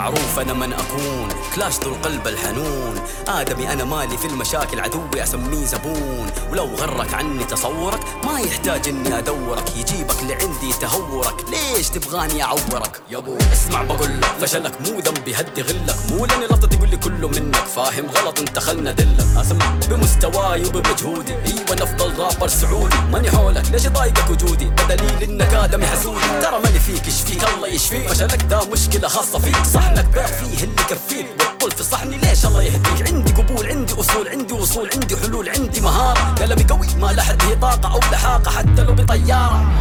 [0.03, 3.01] معروف أنا من أكون كلاش ذو القلب الحنون.
[3.29, 6.31] آدمي أنا مالي في المشاكل عدوي أسميه زبون.
[6.51, 9.77] ولو غرك عني تصورك ما يحتاج إني أدورك.
[9.77, 11.35] يجيبك لعندي تهورك.
[11.51, 15.97] ليش تبغاني أعورك؟ يا أبو اسمع بقول لك فشلك مو ذنبي هدي غلك.
[16.11, 17.65] مو لأني لفظتي تقول لي كله منك.
[17.77, 19.27] فاهم غلط انت خلنا دلك.
[19.37, 21.35] أسمع بمستواي وبمجهودي.
[21.35, 22.97] إيوه أنا أفضل رابر سعودي.
[23.13, 26.41] ماني حولك ليش ضايقك وجودي؟ بدليل إنك آدمي حسودي.
[26.43, 28.09] ترى ماني فيك إيش فيك؟ الله يشفيك.
[28.09, 29.57] فشلك ده مشكلة خاصة فيك.
[29.93, 34.29] صحنك بيع فيه اللي يكفيك بطل في صحني ليش الله يهديك؟ عندي قبول عندي أصول
[34.29, 36.35] عندي وصول عندي حلول عندي مهارة.
[36.35, 39.73] قلمي قوي ما لحد هي طاقه أو لحاقه حتى لو بطيارة.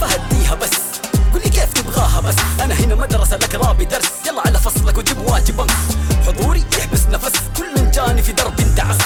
[0.00, 0.70] فهديها بس
[1.32, 4.10] قولي كيف تبغاها بس؟ أنا هنا مدرسة لك رابي درس.
[4.26, 5.72] يلا على فصلك وجيب واجب أمس.
[6.26, 8.98] حضوري يحبس نفس كل من جاني في درب كل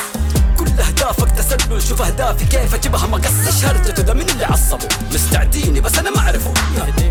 [0.80, 1.82] أهدافك تسلل.
[1.82, 3.06] شوف أهدافي كيف أجيبها.
[3.06, 4.02] مقص إيش هرجته.
[4.02, 4.88] ده من اللي عصبه.
[5.12, 6.54] مستعديني بس أنا ما أعرفه.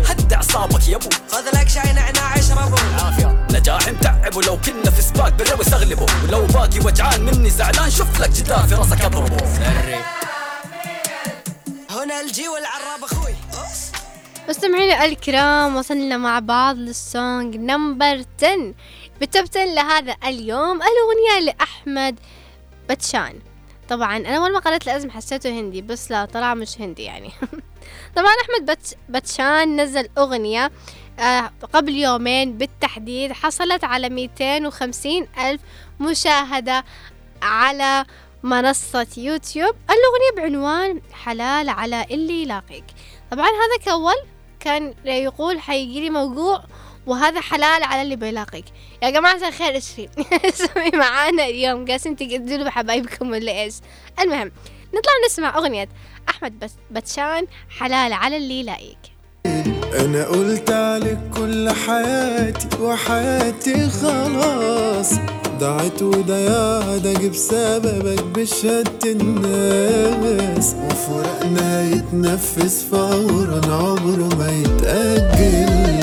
[0.08, 1.08] هد أعصابك يا أبو.
[1.30, 4.36] خذ لك شاي نعناع اشربه العافيه نجاح متعب.
[4.36, 8.74] ولو كنا في سباق بالروي استغلبه ولو باقي وجعان مني زعلان شوف لك جدار في
[8.74, 9.36] راسك أضربه.
[11.90, 13.34] هنا الجي والعراب أخوي.
[14.48, 18.74] مستمعينا الكرام وصلنا مع بعض للسونج نمبر 10
[19.20, 22.20] بالتوب 10 لهذا اليوم الأغنية لأحمد
[22.90, 23.34] بتشان.
[23.88, 24.16] طبعا.
[24.16, 27.30] أنا أول ما قرأت الاسم حسيته هندي بس لا طلع مش هندي يعني.
[28.16, 30.70] طبعا أحمد بت بتشان نزل أغنية
[31.18, 35.60] آه قبل يومين بالتحديد حصلت على 250 ألف
[36.00, 36.84] مشاهدة
[37.42, 38.04] على
[38.42, 39.74] منصة يوتيوب.
[39.90, 42.84] الأغنية بعنوان حلال على اللي يلاقيك.
[43.30, 44.14] طبعا هذا كأول
[44.60, 46.64] كان يقول حيجي لي موضوع
[47.06, 48.64] وهذا حلال على اللي بيلاقيك.
[49.02, 50.08] يا جماعة الخير إيش في؟
[50.48, 51.86] اسمي معانا اليوم.
[51.86, 53.74] قاسين تقدروا بحبايبكم ولا إيش؟
[54.20, 54.52] المهم
[54.88, 55.88] نطلع نسمع أغنية
[56.28, 57.46] أحمد بس بتشان
[57.78, 58.98] حلال على اللي يلاقيك.
[60.00, 65.12] أنا قلت عليك كل حياتي وحياتي خلاص.
[65.58, 70.74] ضاعت جه بسببك بشهادة الناس.
[70.74, 75.95] وفرقنا يتنفس فورا عمره ما يتأجل.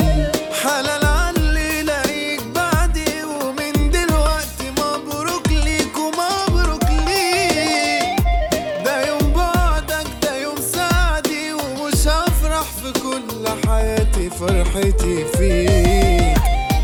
[14.84, 16.38] حكايتي فيك.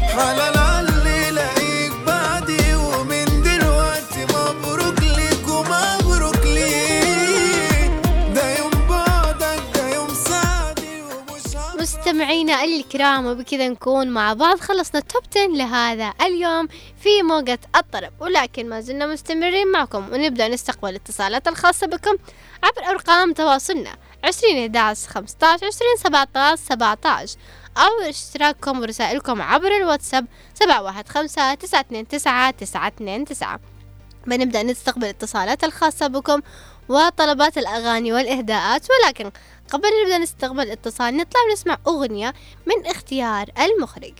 [0.09, 7.91] حلال اللي لقيك بعدي ومن دلوقتي مبروك ليك ومبروك ليك.
[8.35, 15.23] ده يوم بعدك ده يوم سعدي ومش مستمعينا الكرام وبكذا نكون مع بعض خلصنا التوب
[15.37, 16.69] 10 لهذا اليوم
[17.03, 18.13] في موجة الطرب.
[18.21, 22.17] ولكن ما زلنا مستمرين معكم ونبدأ نستقبل الاتصالات الخاصة بكم
[22.63, 27.37] عبر أرقام تواصلنا عشرين 11 خمسة عشر عشرين سبعة عشر سبعة عشر.
[27.77, 33.59] أو اشتراككم ورسائلكم عبر الواتساب 715 929 929
[34.27, 36.41] بنبدأ نستقبل الاتصالات الخاصة بكم
[36.89, 39.31] وطلبات الأغاني والإهداءات ولكن
[39.71, 42.35] قبل نبدأ نستقبل الاتصال نطلع ونسمع أغنية
[42.67, 44.15] من اختيار المخرج.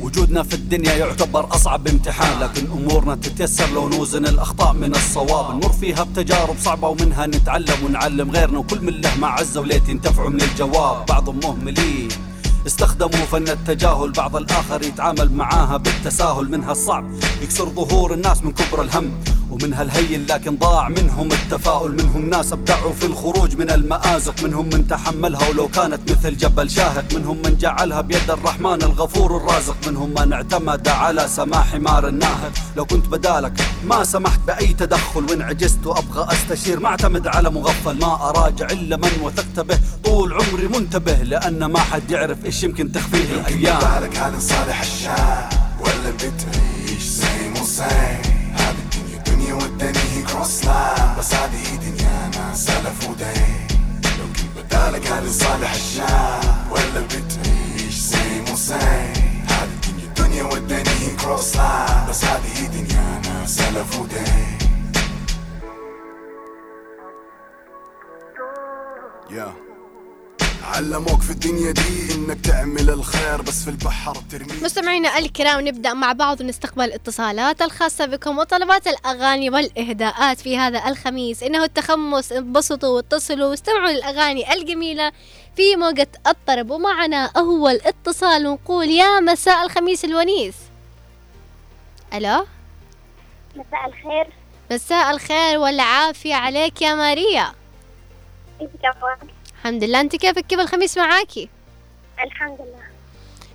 [0.00, 5.54] وجودنا في الدنيا يعتبر أصعب امتحان لكن أمورنا تتيسر لو نوزن الأخطاء من الصواب.
[5.54, 10.40] نمر فيها بتجارب صعبة ومنها نتعلم ونعلم غيرنا وكل من له معزة وليت ينتفعوا من
[10.42, 11.06] الجواب.
[11.06, 12.08] بعضهم مهملين
[12.66, 17.04] استخدموا فن التجاهل بعض الآخر يتعامل معاها بالتساهل منها الصعب
[17.42, 19.12] يكسر ظهور الناس من كبر الهم.
[19.50, 21.92] ومنها الهين لكن ضاع منهم التفاؤل.
[21.92, 24.44] منهم ناس ابدعوا في الخروج من المآزق.
[24.44, 27.04] منهم من تحملها ولو كانت مثل جبل شاهق.
[27.14, 29.76] منهم من جعلها بيد الرحمن الغفور الرازق.
[29.86, 32.52] منهم من اعتمد على سماح حمار الناهق.
[32.76, 33.52] لو كنت بدالك
[33.84, 35.24] ما سمحت بأي تدخل.
[35.24, 36.80] وإن عجزت وأبغى أستشير.
[36.80, 37.98] ما اعتمد على مغفل.
[37.98, 39.78] ما أراجع إلا من وثقت به.
[40.04, 43.40] طول عمري منتبه لأن ما حد يعرف إيش يمكن تخفيه.
[43.40, 43.78] الأيام.
[43.78, 45.48] بالك هذا صالح الشام
[45.80, 48.27] ولا بتعيش زي الدنيا
[49.78, 53.66] والدنيا هي كروس لاين بس هذه دنيانا سلف ودين.
[54.18, 57.94] لو بدالك صالح الشام ولا بتعيش
[59.48, 64.58] هذه الدنيا دنيا والدنيا هي كروس لاين بس هذه دنيانا سلف ودين.
[69.30, 69.52] يا
[70.68, 76.12] علموك في الدنيا دي إنك تعمل الخير بس في البحر ترميه مستمعينا الكرام نبدأ مع
[76.12, 81.42] بعض ونستقبل الاتصالات الخاصة بكم وطلبات الأغاني والإهداءات في هذا الخميس.
[81.42, 85.12] إنه التخمس انبسطوا واتصلوا واستمعوا للأغاني الجميلة
[85.56, 86.70] في موجة الطرب.
[86.70, 90.54] ومعنا أول اتصال ونقول يا مساء الخميس الونيس.
[92.14, 92.46] ألو؟
[93.56, 94.26] مساء الخير.
[94.70, 97.52] مساء الخير والعافية عليك يا ماريا.
[99.68, 100.00] الحمد لله.
[100.00, 101.48] أنت كيفك؟ كيف الخميس معاكي؟
[102.24, 102.82] الحمد لله.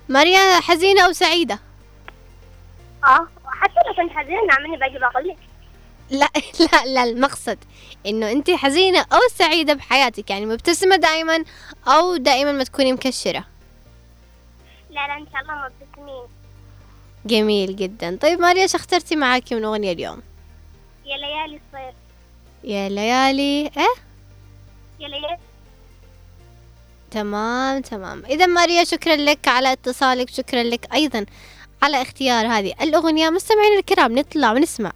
[0.10, 1.60] ماريا حزينة أو سعيدة؟
[3.04, 5.38] آه حتى لو كنت حزينة عمالي باجي بقول لك
[6.10, 6.30] لا
[6.72, 7.58] لا لا المقصد
[8.06, 11.44] إنه أنت حزينة أو سعيدة بحياتك يعني مبتسمة دائما
[11.88, 13.46] أو دائما ما تكوني مكشرة.
[14.90, 16.28] لا لا إن شاء الله مبتسمين.
[17.26, 18.18] جميل جدا.
[18.22, 20.22] طيب ماريا إيش اخترتي معاكي من أغنية اليوم؟
[21.06, 21.96] يا ليالي الصيف.
[22.64, 23.96] يا ليالي إيه؟
[25.00, 25.38] يا ليالي
[27.14, 28.24] تمام تمام.
[28.26, 31.26] إذا ماريا شكرا لك على اتصالك شكرا لك أيضا
[31.84, 33.30] على اختيار هذه الأغنية.
[33.30, 34.92] مستمعينا الكرام نطلع ونسمع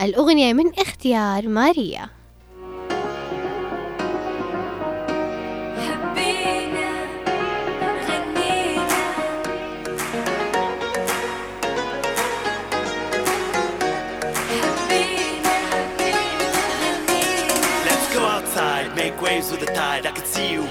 [0.00, 2.08] الأغنية من اختيار ماريا.
[5.86, 6.90] حبينا
[8.08, 8.88] غنينا.
[14.60, 15.56] حبينا
[16.82, 17.58] غنينا.
[17.88, 20.06] Let's go outside, make waves with the tide.
[20.06, 20.64] I can see you.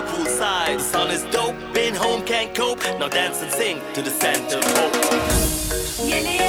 [0.00, 0.78] The poolside.
[0.78, 2.82] The sun is dope, been home, can't cope.
[2.98, 6.39] Now dance and sing to the scent of hope.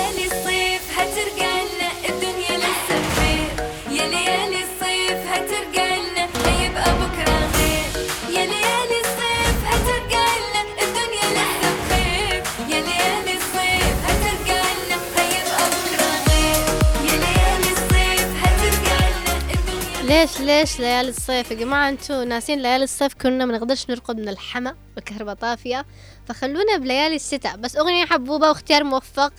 [20.21, 24.29] ليش ليش ليالي الصيف يا جماعة؟ أنتوا ناسين ليالي الصيف كنا ما نقدرش نرقد من
[24.29, 25.85] الحما والكهرباء طافية.
[26.27, 27.57] فخلونا بليالي الشتاء.
[27.57, 29.33] بس أغنية حبوبة واختيار موفق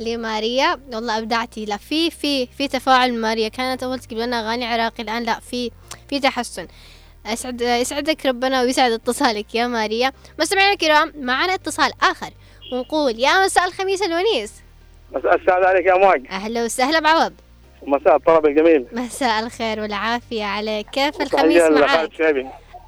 [0.00, 0.80] لماريا.
[0.92, 1.64] والله أبدعتي.
[1.64, 3.48] لا في في في تفاعل ماريا.
[3.48, 5.02] كانت أول تجيب لنا أغاني عراقي.
[5.02, 5.70] الآن لا في
[6.08, 6.68] في تحسن.
[7.26, 10.12] أسعد يسعدك ربنا ويسعد اتصالك يا ماريا.
[10.40, 12.30] مستمعينا الكرام معنا اتصال آخر.
[12.72, 14.52] ونقول يا مساء الخميس الونيس.
[15.12, 17.32] مساء السعد عليك يا مواق أهلا وسهلا بعوض.
[17.86, 18.86] ومساء الطرب الجميل.
[18.92, 20.86] مساء الخير والعافية عليك.
[20.90, 22.10] كيف الخميس معك؟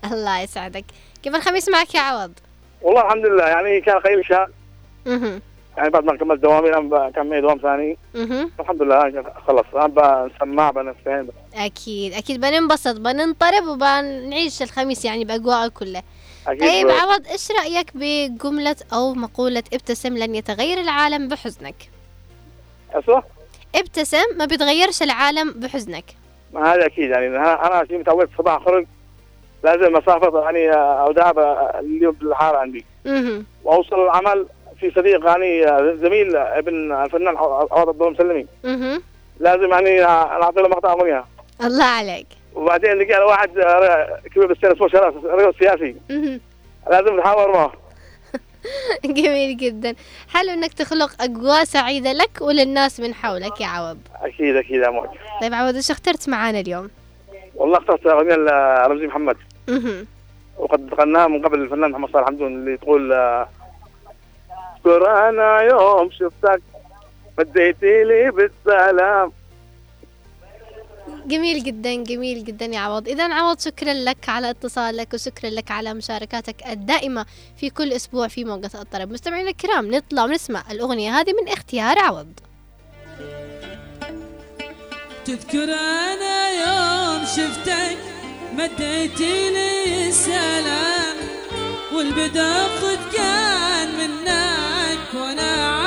[0.04, 0.84] الله يسعدك.
[1.22, 2.32] كيف الخميس معك يا عوض؟
[2.82, 4.50] والله الحمد لله يعني كان قليل شهر
[5.76, 7.98] يعني بعد ما كملت دوامي الآن بكمل دوام ثاني.
[8.16, 9.64] أها الحمد لله خلص.
[9.74, 12.40] الآن بسماع بنفسين أكيد أكيد.
[12.40, 16.02] بننبسط بننطرب وبنعيش الخميس يعني بأجواءه كلها.
[16.46, 21.74] أكيد طيب عوض إيش رأيك بجملة أو مقولة ابتسم لن يتغير العالم بحزنك؟
[22.92, 23.22] اسوء
[23.76, 26.04] ابتسم ما بيتغيرش العالم بحزنك.
[26.52, 27.26] ما هذا أكيد يعني.
[27.36, 28.86] أنا شيء متعود صباح خرج
[29.64, 32.84] لازم مسافة يعني اودعها اليوم بالحارة عندي.
[33.06, 34.46] أها وأوصل العمل
[34.80, 35.66] في صديق يعني
[35.96, 38.46] زميل ابن الفنان عوض عبد مسلمي.
[39.40, 40.00] لازم يعني
[40.40, 41.24] نعطي له مقطع أغنية.
[41.64, 42.26] الله عليك.
[42.54, 45.96] وبعدين لقى واحد آه، كبير بالسن اسمه شرف رجل سياسي.
[46.90, 47.72] لازم نحاور معه.
[49.04, 49.94] جميل جدا.
[50.28, 53.98] حلو إنك تخلق أجواء سعيدة لك وللناس من حولك يا عوض.
[54.22, 55.08] أكيد أكيد يا موج
[55.40, 56.90] طيب عوض إيش اخترت معانا اليوم؟
[57.54, 59.36] والله اخترت اغنيه لرمزي محمد.
[60.58, 66.62] وقد غناها من قبل الفنان محمد صالح حمدون اللي تقول اذكر أنا يوم شفتك
[67.38, 69.32] بديتي لي بالسلام.
[71.26, 73.08] جميل جدا جميل جدا يا عوض.
[73.08, 77.26] إذا عوض شكرا لك على اتصالك وشكرا لك على مشاركاتك الدائمة
[77.56, 79.10] في كل أسبوع في موقع الطرب.
[79.12, 82.32] مستمعينا الكرام نطلع ونسمع الأغنية هذه من اختيار عوض.
[85.24, 87.98] تذكر أنا يوم شفتك
[88.52, 91.16] مديتي لي السلام
[91.94, 95.85] والبدا خد كان منك وأنا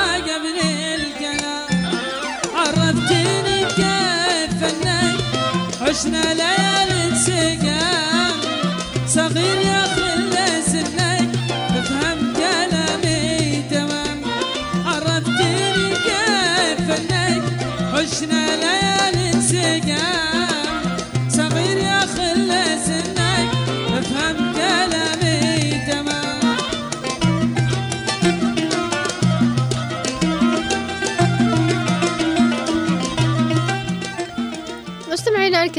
[5.89, 8.08] عشنا ليالي سقام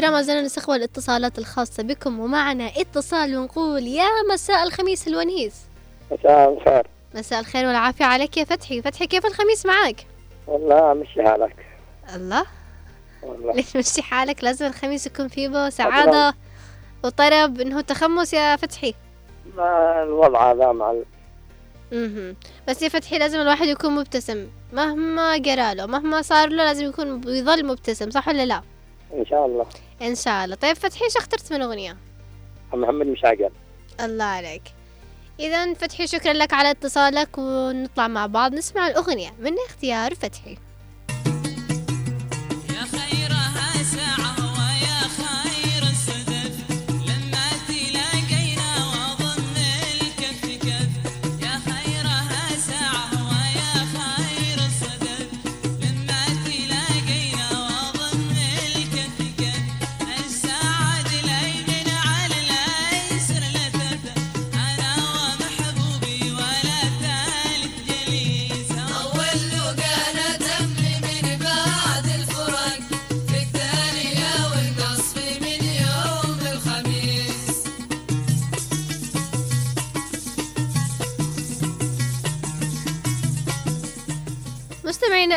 [0.00, 5.54] الكرام زلنا نستقبل الاتصالات الخاصة بكم ومعنا اتصال ونقول يا مساء الخميس الونيس.
[6.10, 6.86] مساء الخير.
[7.14, 8.82] مساء الخير والعافية عليك يا فتحي.
[8.82, 10.06] فتحي كيف الخميس معك
[10.46, 11.66] والله مشي حالك.
[12.14, 12.46] الله.
[13.22, 13.52] والله.
[13.52, 16.34] ليش مشي حالك؟ لازم الخميس يكون فيه به سعادة
[17.04, 18.94] وطرب إنه تخمس يا فتحي.
[19.56, 20.94] ما الوضع هذا مع
[21.92, 22.36] مهم.
[22.68, 24.48] بس يا فتحي لازم الواحد يكون مبتسم.
[24.72, 28.62] مهما جراله مهما صار له لازم يكون يظل مبتسم صح ولا لا؟
[29.14, 29.66] إن شاء الله.
[30.02, 30.56] إن شاء الله.
[30.56, 31.96] طيب فتحي إيش اخترت من أغنية؟
[32.72, 33.50] محمد مشاقل
[34.00, 34.62] الله عليك.
[35.40, 39.30] اذا فتحي شكرا لك على اتصالك ونطلع مع بعض نسمع الأغنية.
[39.40, 40.56] من اختيار فتحي.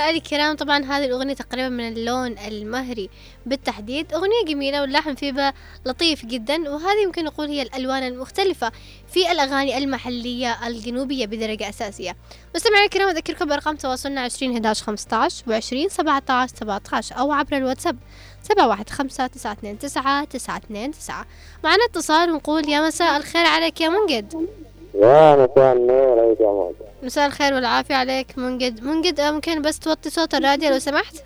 [0.04, 3.10] مستمعينا الكرام طبعا هذه الأغنية تقريبا من اللون المهري
[3.46, 4.14] بالتحديد.
[4.14, 5.54] أغنية جميلة واللحن فيها
[5.86, 8.72] لطيف جدا وهذه يمكن نقول هي الألوان المختلفة
[9.14, 12.16] في الأغاني المحلية الجنوبية بدرجة أساسية.
[12.56, 17.98] مستمعينا الكرام أذكركم بأرقام تواصلنا 20 11 15 و 20 17 17 أو عبر الواتساب
[18.42, 21.26] سبعة واحد خمسة تسعة اثنين تسعة تسعة اثنين تسعة.
[21.64, 24.48] معنا اتصال ونقول يا مساء الخير عليك يا منقد
[24.94, 26.72] يا مساء النور عليك يا
[27.04, 28.38] مساء الخير والعافية عليك.
[28.38, 31.24] منقد منقد آه، ممكن بس توطي صوت الراديو لو سمحت؟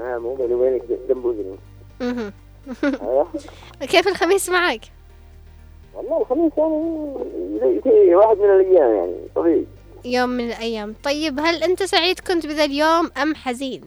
[0.00, 1.56] آه مو بيني وبينك جنب وزني
[2.00, 2.32] مهم.
[3.02, 3.26] أيوه.
[3.92, 4.80] كيف الخميس معك؟
[5.94, 6.52] والله الخميس
[7.86, 9.64] يعني واحد من الأيام يعني طبيعي.
[10.04, 10.94] يوم من الأيام.
[11.04, 13.80] طيب هل أنت سعيد كنت بذا اليوم أم حزين؟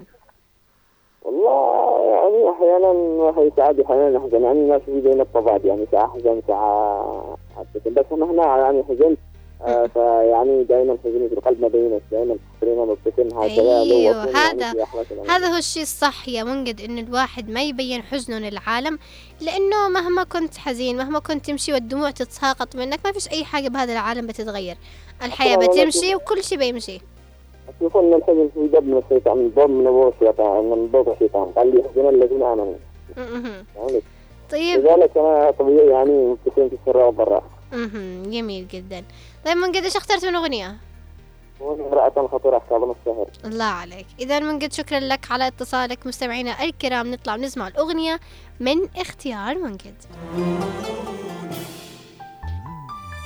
[1.22, 4.44] والله يعني أحيانا واحد سعد أحيانا يحزن.
[4.44, 7.38] يعني الناس في بين الطبعات يعني ساعة حزن ساعة
[7.86, 9.18] بس أنا هنا يعني حزنت
[9.66, 15.24] آه فيعني دائما حزني في القلب ما بينك دائما تحترمها هذا يعني في أحوال كده.
[15.30, 19.00] هذا هو الشيء الصح يا منقد إن الواحد ما يبين حزنه للعالم
[19.42, 23.94] لأنه مهما كنت حزين مهما كنت تمشي والدموع تتساقط منك ما فيش أي حاجة بهذا
[23.94, 24.76] العالم بتتغير.
[25.24, 27.02] الحياة والله بتمشي وكل شيء بيمشي.
[27.82, 31.46] يقول ان الحزن في ضرب من الشيطان من ضرب من ابو الشيطان من ضرب الشيطان
[31.46, 32.76] قال لي يحزن الذين آمنوا.
[34.52, 34.80] طيب.
[34.80, 37.44] لذلك أنا طبيعي يعني مبتسم في السر والضراء
[37.74, 38.24] مهم.
[38.24, 39.04] جميل جدا.
[39.46, 40.78] طيب منقد إيش اخترت من أغنية؟
[41.62, 43.28] امرأة خطيرة كاظم السهر.
[43.46, 44.06] الله عليك.
[44.20, 47.12] إذا من قد شكرا لك على اتصالك مستمعينا الكرام.
[47.12, 48.20] نطلع ونسمع الأغنية
[48.60, 49.96] من اختيار من قد.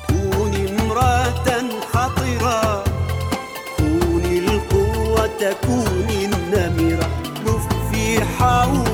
[0.07, 2.83] كوني امرأة خطرة
[3.77, 7.09] كوني القوة كوني النمرة.
[7.45, 8.84] لفي حول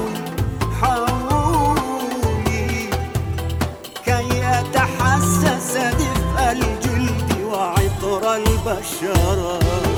[8.71, 9.91] مبشرة امرأة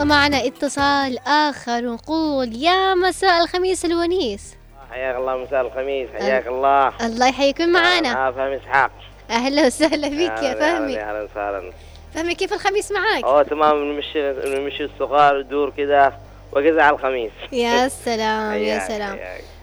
[0.00, 4.56] ومعنا اتصال آخر ونقول يا مساء الخميس الونيس.
[4.90, 6.92] حياك الله مساء الخميس حياك الله.
[7.06, 8.90] الله يحييكم معانا آه،, آه فهمي إسحاق.
[9.30, 11.00] أهلا وسهلا فيك يا آه، فهمي.
[11.00, 11.72] أهلا وسهلا.
[12.14, 16.12] فهمي كيف الخميس معاك؟ آه تمام نمشي نمشي الصغار دور كذا
[16.52, 17.32] وقزع على الخميس.
[17.52, 19.18] يا سلام يا سلام.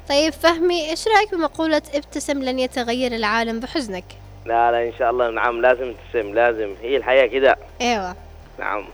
[0.09, 4.03] طيب فهمي إيش رأيك بمقولة ابتسم لن يتغير العالم بحزنك؟
[4.45, 6.75] لا لا إن شاء الله نعم لازم تسم لازم.
[6.81, 8.15] هي الحياة كذا أيوه.
[8.59, 8.85] نعم.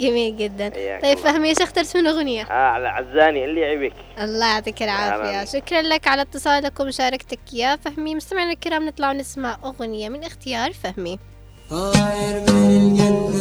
[0.00, 0.68] جميل جدا.
[1.02, 1.18] طيب.
[1.18, 3.92] فهمي إيش اخترت من اغنية آه على عزاني اللي يعيبك.
[4.18, 5.44] الله يعطيك العافية.
[5.58, 7.38] شكرا لك على اتصالك ومشاركتك.
[7.52, 11.18] يا فهمي مستمعينا الكرام نطلع ونسمع أغنية من اختيار فهمي.
[11.70, 13.34] طاير من الجنة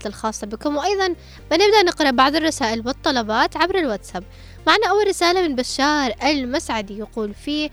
[0.00, 0.76] الاتصالات الخاصة بكم.
[0.76, 1.14] وأيضا
[1.50, 4.24] بنبدأ نقرأ بعض الرسائل والطلبات عبر الواتساب.
[4.66, 7.70] معنا أول رسالة من بشار المسعدي يقول فيه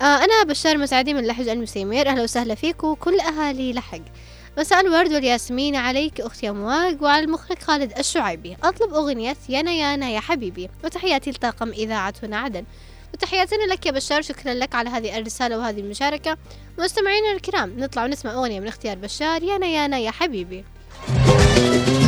[0.00, 2.08] آه أنا بشار مسعدي من لحج المسيمير.
[2.08, 4.00] أهلا وسهلا فيك وكل أهالي لحق
[4.58, 5.76] مساء الورد والياسمين.
[5.76, 8.56] عليك أختي أمواج وعلى المخرج خالد الشعيبي.
[8.64, 10.70] أطلب أغنية يانا يانا يا حبيبي.
[10.84, 12.64] وتحياتي لطاقم إذاعة هنا عدن.
[13.14, 14.22] وتحياتنا لك يا بشار.
[14.22, 16.36] شكرا لك على هذه الرسالة وهذه المشاركة.
[16.78, 19.42] مستمعينا الكرام نطلع ونسمع أغنية من اختيار بشار.
[19.42, 20.64] يانا يانا يا حبيبي.
[21.56, 22.05] حبيبي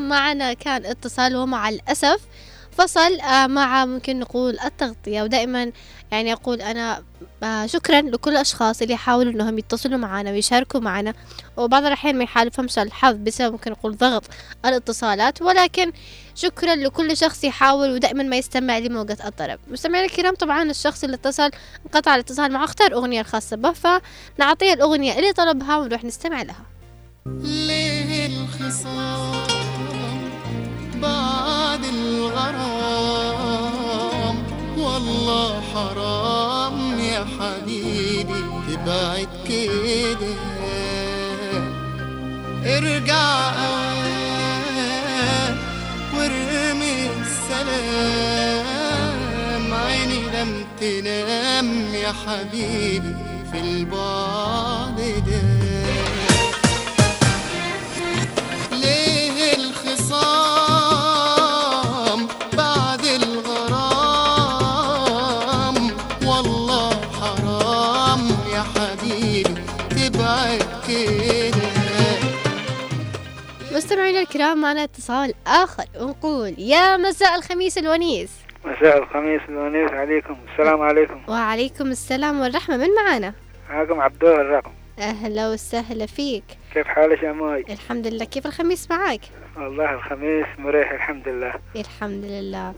[0.00, 2.20] معنا كان اتصال ومع الأسف
[2.78, 5.22] فصل آه، مع ممكن نقول التغطية.
[5.22, 5.72] ودائما
[6.12, 7.02] يعني أقول أنا
[7.42, 11.14] آه، شكرا لكل الأشخاص اللي يحاولوا أنهم يتصلوا معنا ويشاركوا معنا.
[11.56, 14.24] وبعض الأحيان ما يحالفهمش الحظ بسبب ممكن نقول ضغط
[14.64, 15.42] الاتصالات.
[15.42, 15.92] ولكن
[16.34, 19.58] شكرا لكل شخص يحاول ودائما ما يستمع لموجة الطرب.
[19.70, 21.50] مستمعينا الكرام طبعا الشخص اللي اتصل
[21.86, 26.64] انقطع الاتصال معه اختار أغنية الخاصة به فنعطيه الأغنية اللي طلبها ونروح نستمع لها.
[27.26, 29.53] ليه الخصام؟
[31.02, 33.34] بعد الغرام.
[34.78, 40.34] والله حرام يا حبيبي تبعد كده.
[42.66, 43.52] ارجع
[46.16, 48.74] وارمي السلام.
[49.74, 53.14] عيني لم تنام يا حبيبي
[53.52, 55.63] في البعد ده.
[74.44, 75.84] الكرام معنا اتصال آخر.
[76.00, 78.30] ونقول يا مساء الخميس الونيس.
[78.64, 79.90] مساء الخميس الونيس.
[79.90, 81.22] عليكم السلام عليكم.
[81.28, 82.76] وعليكم السلام والرحمة.
[82.76, 83.34] من معنا؟
[83.70, 84.70] معكم عبدول الرقم.
[84.98, 86.44] أهلا وسهلا فيك.
[86.74, 88.24] كيف حالك يا ماي الحمد لله.
[88.24, 89.20] كيف الخميس معك؟
[89.56, 91.54] والله الخميس مريح الحمد لله.
[91.76, 92.74] الحمد لله.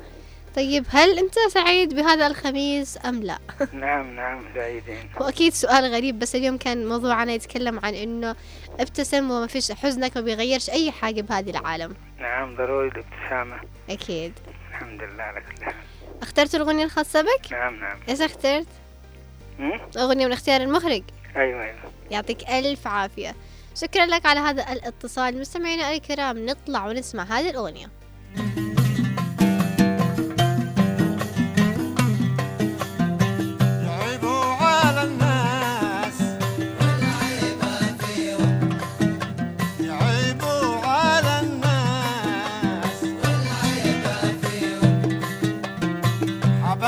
[0.57, 3.39] طيب هل أنت سعيد بهذا الخميس أم لا؟
[3.73, 5.11] نعم نعم سعيدين.
[5.21, 8.37] وأكيد سؤال غريب بس اليوم كان موضوعنا يتكلم عن إنه
[8.81, 11.95] ابتسم وما فيش حزنك ما بيغيرش أي حاجة بهذه العالم.
[12.19, 13.61] نعم ضروري الابتسامة.
[13.91, 14.33] أكيد.
[14.71, 15.75] الحمد لله على كل حال.
[16.23, 17.99] اخترت الأغنية الخاصة بك؟ نعم نعم.
[18.09, 18.67] إيش اخترت؟
[19.99, 21.03] أغنية من اختيار المخرج.
[21.37, 21.77] أيوة أيوة.
[22.11, 23.35] يعطيك ألف عافية.
[23.75, 25.41] شكرا لك على هذا الاتصال.
[25.41, 27.87] مستمعينا الكرام نطلع ونسمع هذه الأغنية.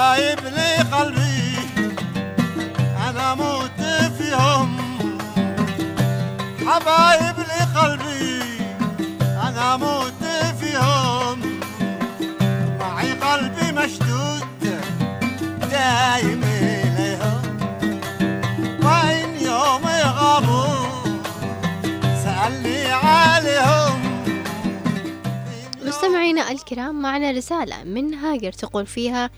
[0.09, 1.59] حبايب لي قلبي.
[3.09, 3.81] أنا موت
[4.19, 4.77] فيهم.
[6.67, 8.43] حبايب لي قلبي.
[9.21, 10.25] أنا موت
[10.61, 11.61] فيهم.
[12.81, 14.81] معي قلبي مشدود.
[15.71, 17.43] دايم إليهم.
[18.85, 20.75] وإن يوم يغابوا
[22.25, 24.01] سألني عليهم.
[25.83, 29.31] مستمعينا الكرام معنا رسالة من هاجر تقول فيها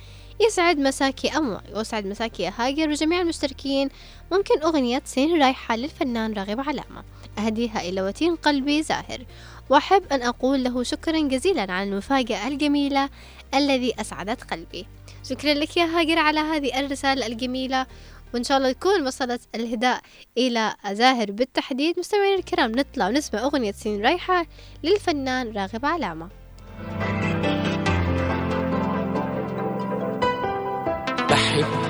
[0.46, 3.88] يسعد مساكي أموال ويسعد مساكي هاجر وجميع المشتركين.
[4.32, 7.04] ممكن أغنية سين رايحة للفنان راغب علامة.
[7.38, 9.24] أهديها إلى وتين قلبي زاهر.
[9.70, 13.10] وأحب أن أقول له شكرا جزيلا على المفاجأة الجميلة
[13.54, 14.86] الذي أسعدت قلبي.
[15.24, 17.86] شكرا لك يا هاجر على هذه الرسالة الجميلة.
[18.34, 20.00] وإن شاء الله تكون وصلت الهداء
[20.38, 21.98] إلى زاهر بالتحديد.
[21.98, 24.46] مستمعينا الكرام نطلع ونسمع أغنية سين رايحة
[24.82, 26.28] للفنان راغب علامة.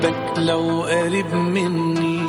[0.00, 2.26] بحبك لو قريب مني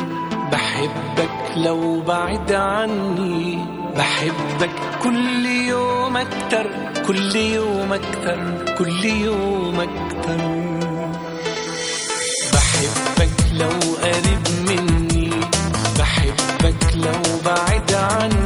[0.51, 3.65] بحبك لو بعيد عني.
[3.97, 6.67] بحبك كل يوم أكتر
[7.07, 8.39] كل يوم أكتر
[8.77, 10.37] كل يوم أكتر.
[12.53, 15.29] بحبك لو قريب مني
[15.99, 18.40] بحبك لو بعيد عني.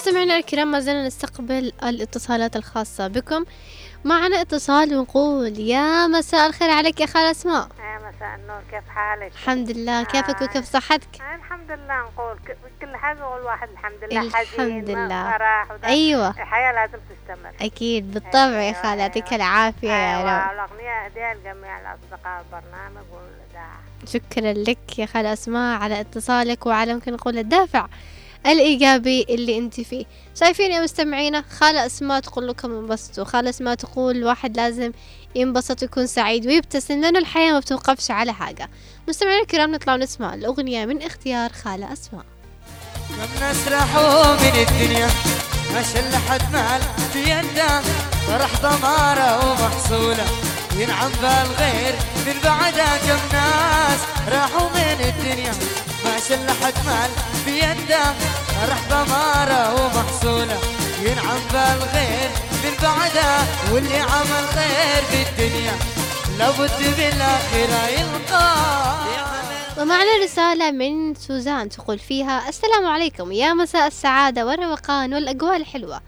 [0.00, 3.44] مستمعينا الكرام ما زلنا نستقبل الاتصالات الخاصة بكم.
[4.04, 9.32] معنا اتصال ونقول يا مساء الخير عليك يا خالة أسماء يا مساء النور كيف حالك؟
[9.32, 10.02] الحمد لله.
[10.02, 12.38] كيفك وكيف صحتك؟ آه الحمد لله نقول
[12.80, 15.30] كل حاجة نقول واحد الحمد لله الحمد لله.
[15.30, 15.66] فرح.
[15.84, 16.30] أيوة.
[16.30, 17.52] الحياة لازم تستمر.
[17.66, 20.50] أكيد بالطبع يا خالة يعطيك العافية يا أيوة رب.
[20.50, 23.80] والأغنية هدية لجميع الأصدقاء البرنامج والإذاعة.
[24.06, 27.86] شكرا لك يا خالة أسماء على اتصالك وعلى ممكن نقول الدافع.
[28.46, 30.04] الإيجابي اللي أنت فيه.
[30.40, 34.92] شايفين يا مستمعينا خالة أسماء تقول لكم انبسطوا خالة أسماء تقول الواحد لازم
[35.34, 38.70] ينبسط ويكون سعيد ويبتسم لأنه الحياة ما بتوقفش على حاجة.
[39.08, 42.24] مستمعينا الكرام نطلع ونسمع الأغنية من اختيار خالة أسماء.
[43.08, 45.08] كم ناس راحوا من الدنيا
[45.74, 46.80] ما شل حد مال
[47.12, 47.80] في يده
[48.26, 50.26] فرح ضمارة ومحصولة
[50.78, 51.94] ينعم بالغير
[52.26, 54.00] من بعدها كم ناس.
[54.28, 55.52] راحوا من الدنيا
[56.10, 57.10] ما شل حد مال
[57.44, 58.12] في يده
[58.46, 60.58] فرح ضمارة ومحصولة
[61.02, 62.30] ينعم بالغير
[62.64, 65.72] من بعدها واللي عمل خير في الدنيا
[66.38, 68.96] لابد بالآخرة يلقاه
[69.78, 73.32] ومعنا رسالة من سوزان تقول فيها السلام عليكم.
[73.32, 76.00] يا مساء السعادة والروقان والأجواء الحلوة.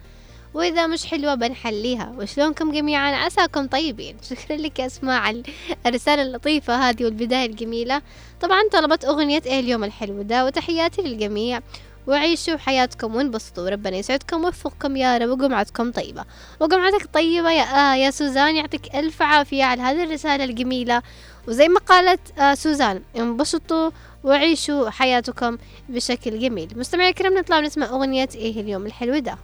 [0.54, 2.14] وإذا مش حلوة بنحليها.
[2.18, 4.16] وشلونكم جميعا؟ عساكم طيبين.
[4.30, 5.42] شكرا لك يا أسماء على
[5.86, 8.02] الرسالة اللطيفة هذه والبداية الجميلة.
[8.40, 11.60] طبعا طلبت أغنية إيه اليوم الحلو ده؟ وتحياتي للجميع.
[12.06, 13.68] وعيشوا حياتكم وانبسطوا.
[13.70, 16.24] ربنا يسعدكم ويوفقكم يا رب وجمعتكم طيبة.
[16.60, 18.56] وجمعتك طيبة يا آه يا سوزان.
[18.56, 21.02] يعطيك ألف عافية على هذه الرسالة الجميلة.
[21.48, 23.90] وزي ما قالت آه سوزان انبسطوا
[24.24, 26.78] وعيشوا حياتكم بشكل جميل.
[26.78, 29.38] مستمعي الكرام نطلع ونسمع أغنية إيه اليوم الحلو ده.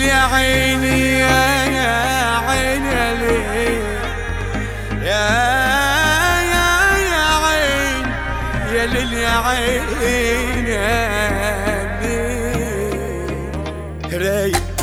[0.00, 3.82] يا عيني يا عيني ليل
[5.02, 5.28] يا
[6.52, 6.70] يا
[7.12, 8.06] يا عين
[8.74, 9.36] يا ليل يا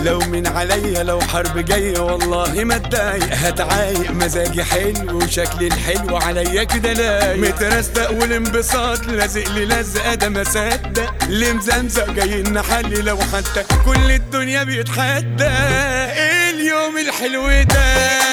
[0.04, 3.34] لو من عليا لو حرب جاية والله ما اتضايق.
[3.34, 7.38] هتعايق مزاجي حلو وشكلي الحلو عليا كده لايق.
[7.38, 11.14] مترستق والانبساط لازق لي لزقة ده ما صدق.
[11.24, 15.44] اللي مزمزق جاي نحلي لو حتى كل الدنيا بيتحدى.
[15.44, 18.29] إيه اليوم الحلو ده؟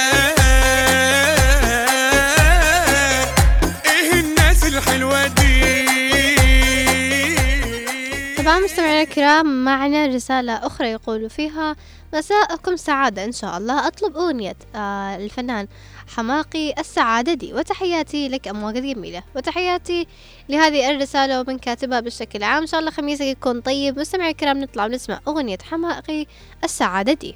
[8.77, 11.77] مستمعينا الكرام معنا رسالة أخرى يقول فيها
[12.15, 15.69] مساءكم سعادة إن شاء الله أطلب أغنية آه الفنان
[16.17, 20.07] حماقي السعادة دي وتحياتي لك أمواج جميلة وتحياتي
[20.49, 23.99] لهذه الرسالة ومن كاتبها بشكل عام إن شاء الله خميسك يكون طيب.
[23.99, 26.27] مستمعي الكرام نطلع ونسمع أغنية حماقي
[26.65, 27.35] السعادة دي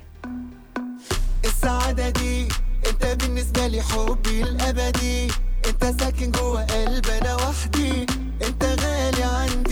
[1.45, 2.49] السعادة دي
[2.87, 5.29] أنت بالنسبة لي حبي الأبدي
[5.69, 8.07] أنت ساكن جوه قلب أنا وحدي
[8.43, 9.70] أنت غالي عندي.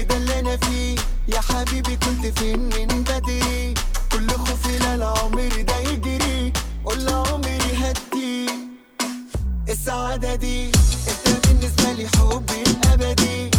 [0.00, 0.96] إيه ده اللي أنا فيه.
[1.28, 3.74] يا حبيبي كنت فين من بدري؟
[4.12, 6.52] كل خوفي لا العمر ده يجري.
[6.84, 8.46] قول عمري هدي.
[9.68, 10.66] السعادة دي
[11.08, 13.50] انت بالنسبة لي حبي الأبدي.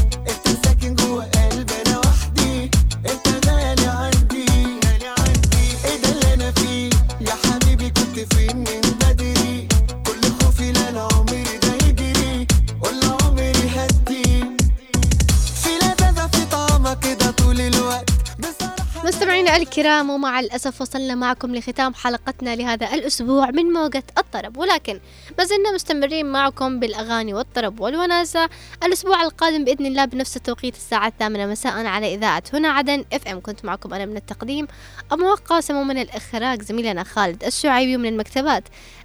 [19.55, 24.57] الكرام ومع الأسف وصلنا معكم لختام حلقتنا لهذا الأسبوع من موجة الطرب.
[24.57, 24.99] ولكن
[25.37, 28.49] ما زلنا مستمرين معكم بالأغاني والطرب والوناسة.
[28.83, 33.41] الأسبوع القادم بإذن الله بنفس التوقيت الساعة الثامنة مساء على إذاعة هنا عدن إف إم.
[33.41, 34.67] كنت معكم أنا من التقديم.
[35.13, 38.63] أمواق قاسم ومن الإخراج زميلنا خالد الشعيبي ومن المكتبات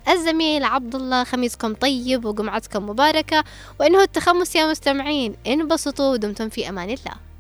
[0.09, 3.44] الزميل عبد الله خميسكم طيب وجمعتكم مباركة.
[3.80, 7.36] وإنه التخمس يا مستمعين انبسطوا ودمتم في أمان الله.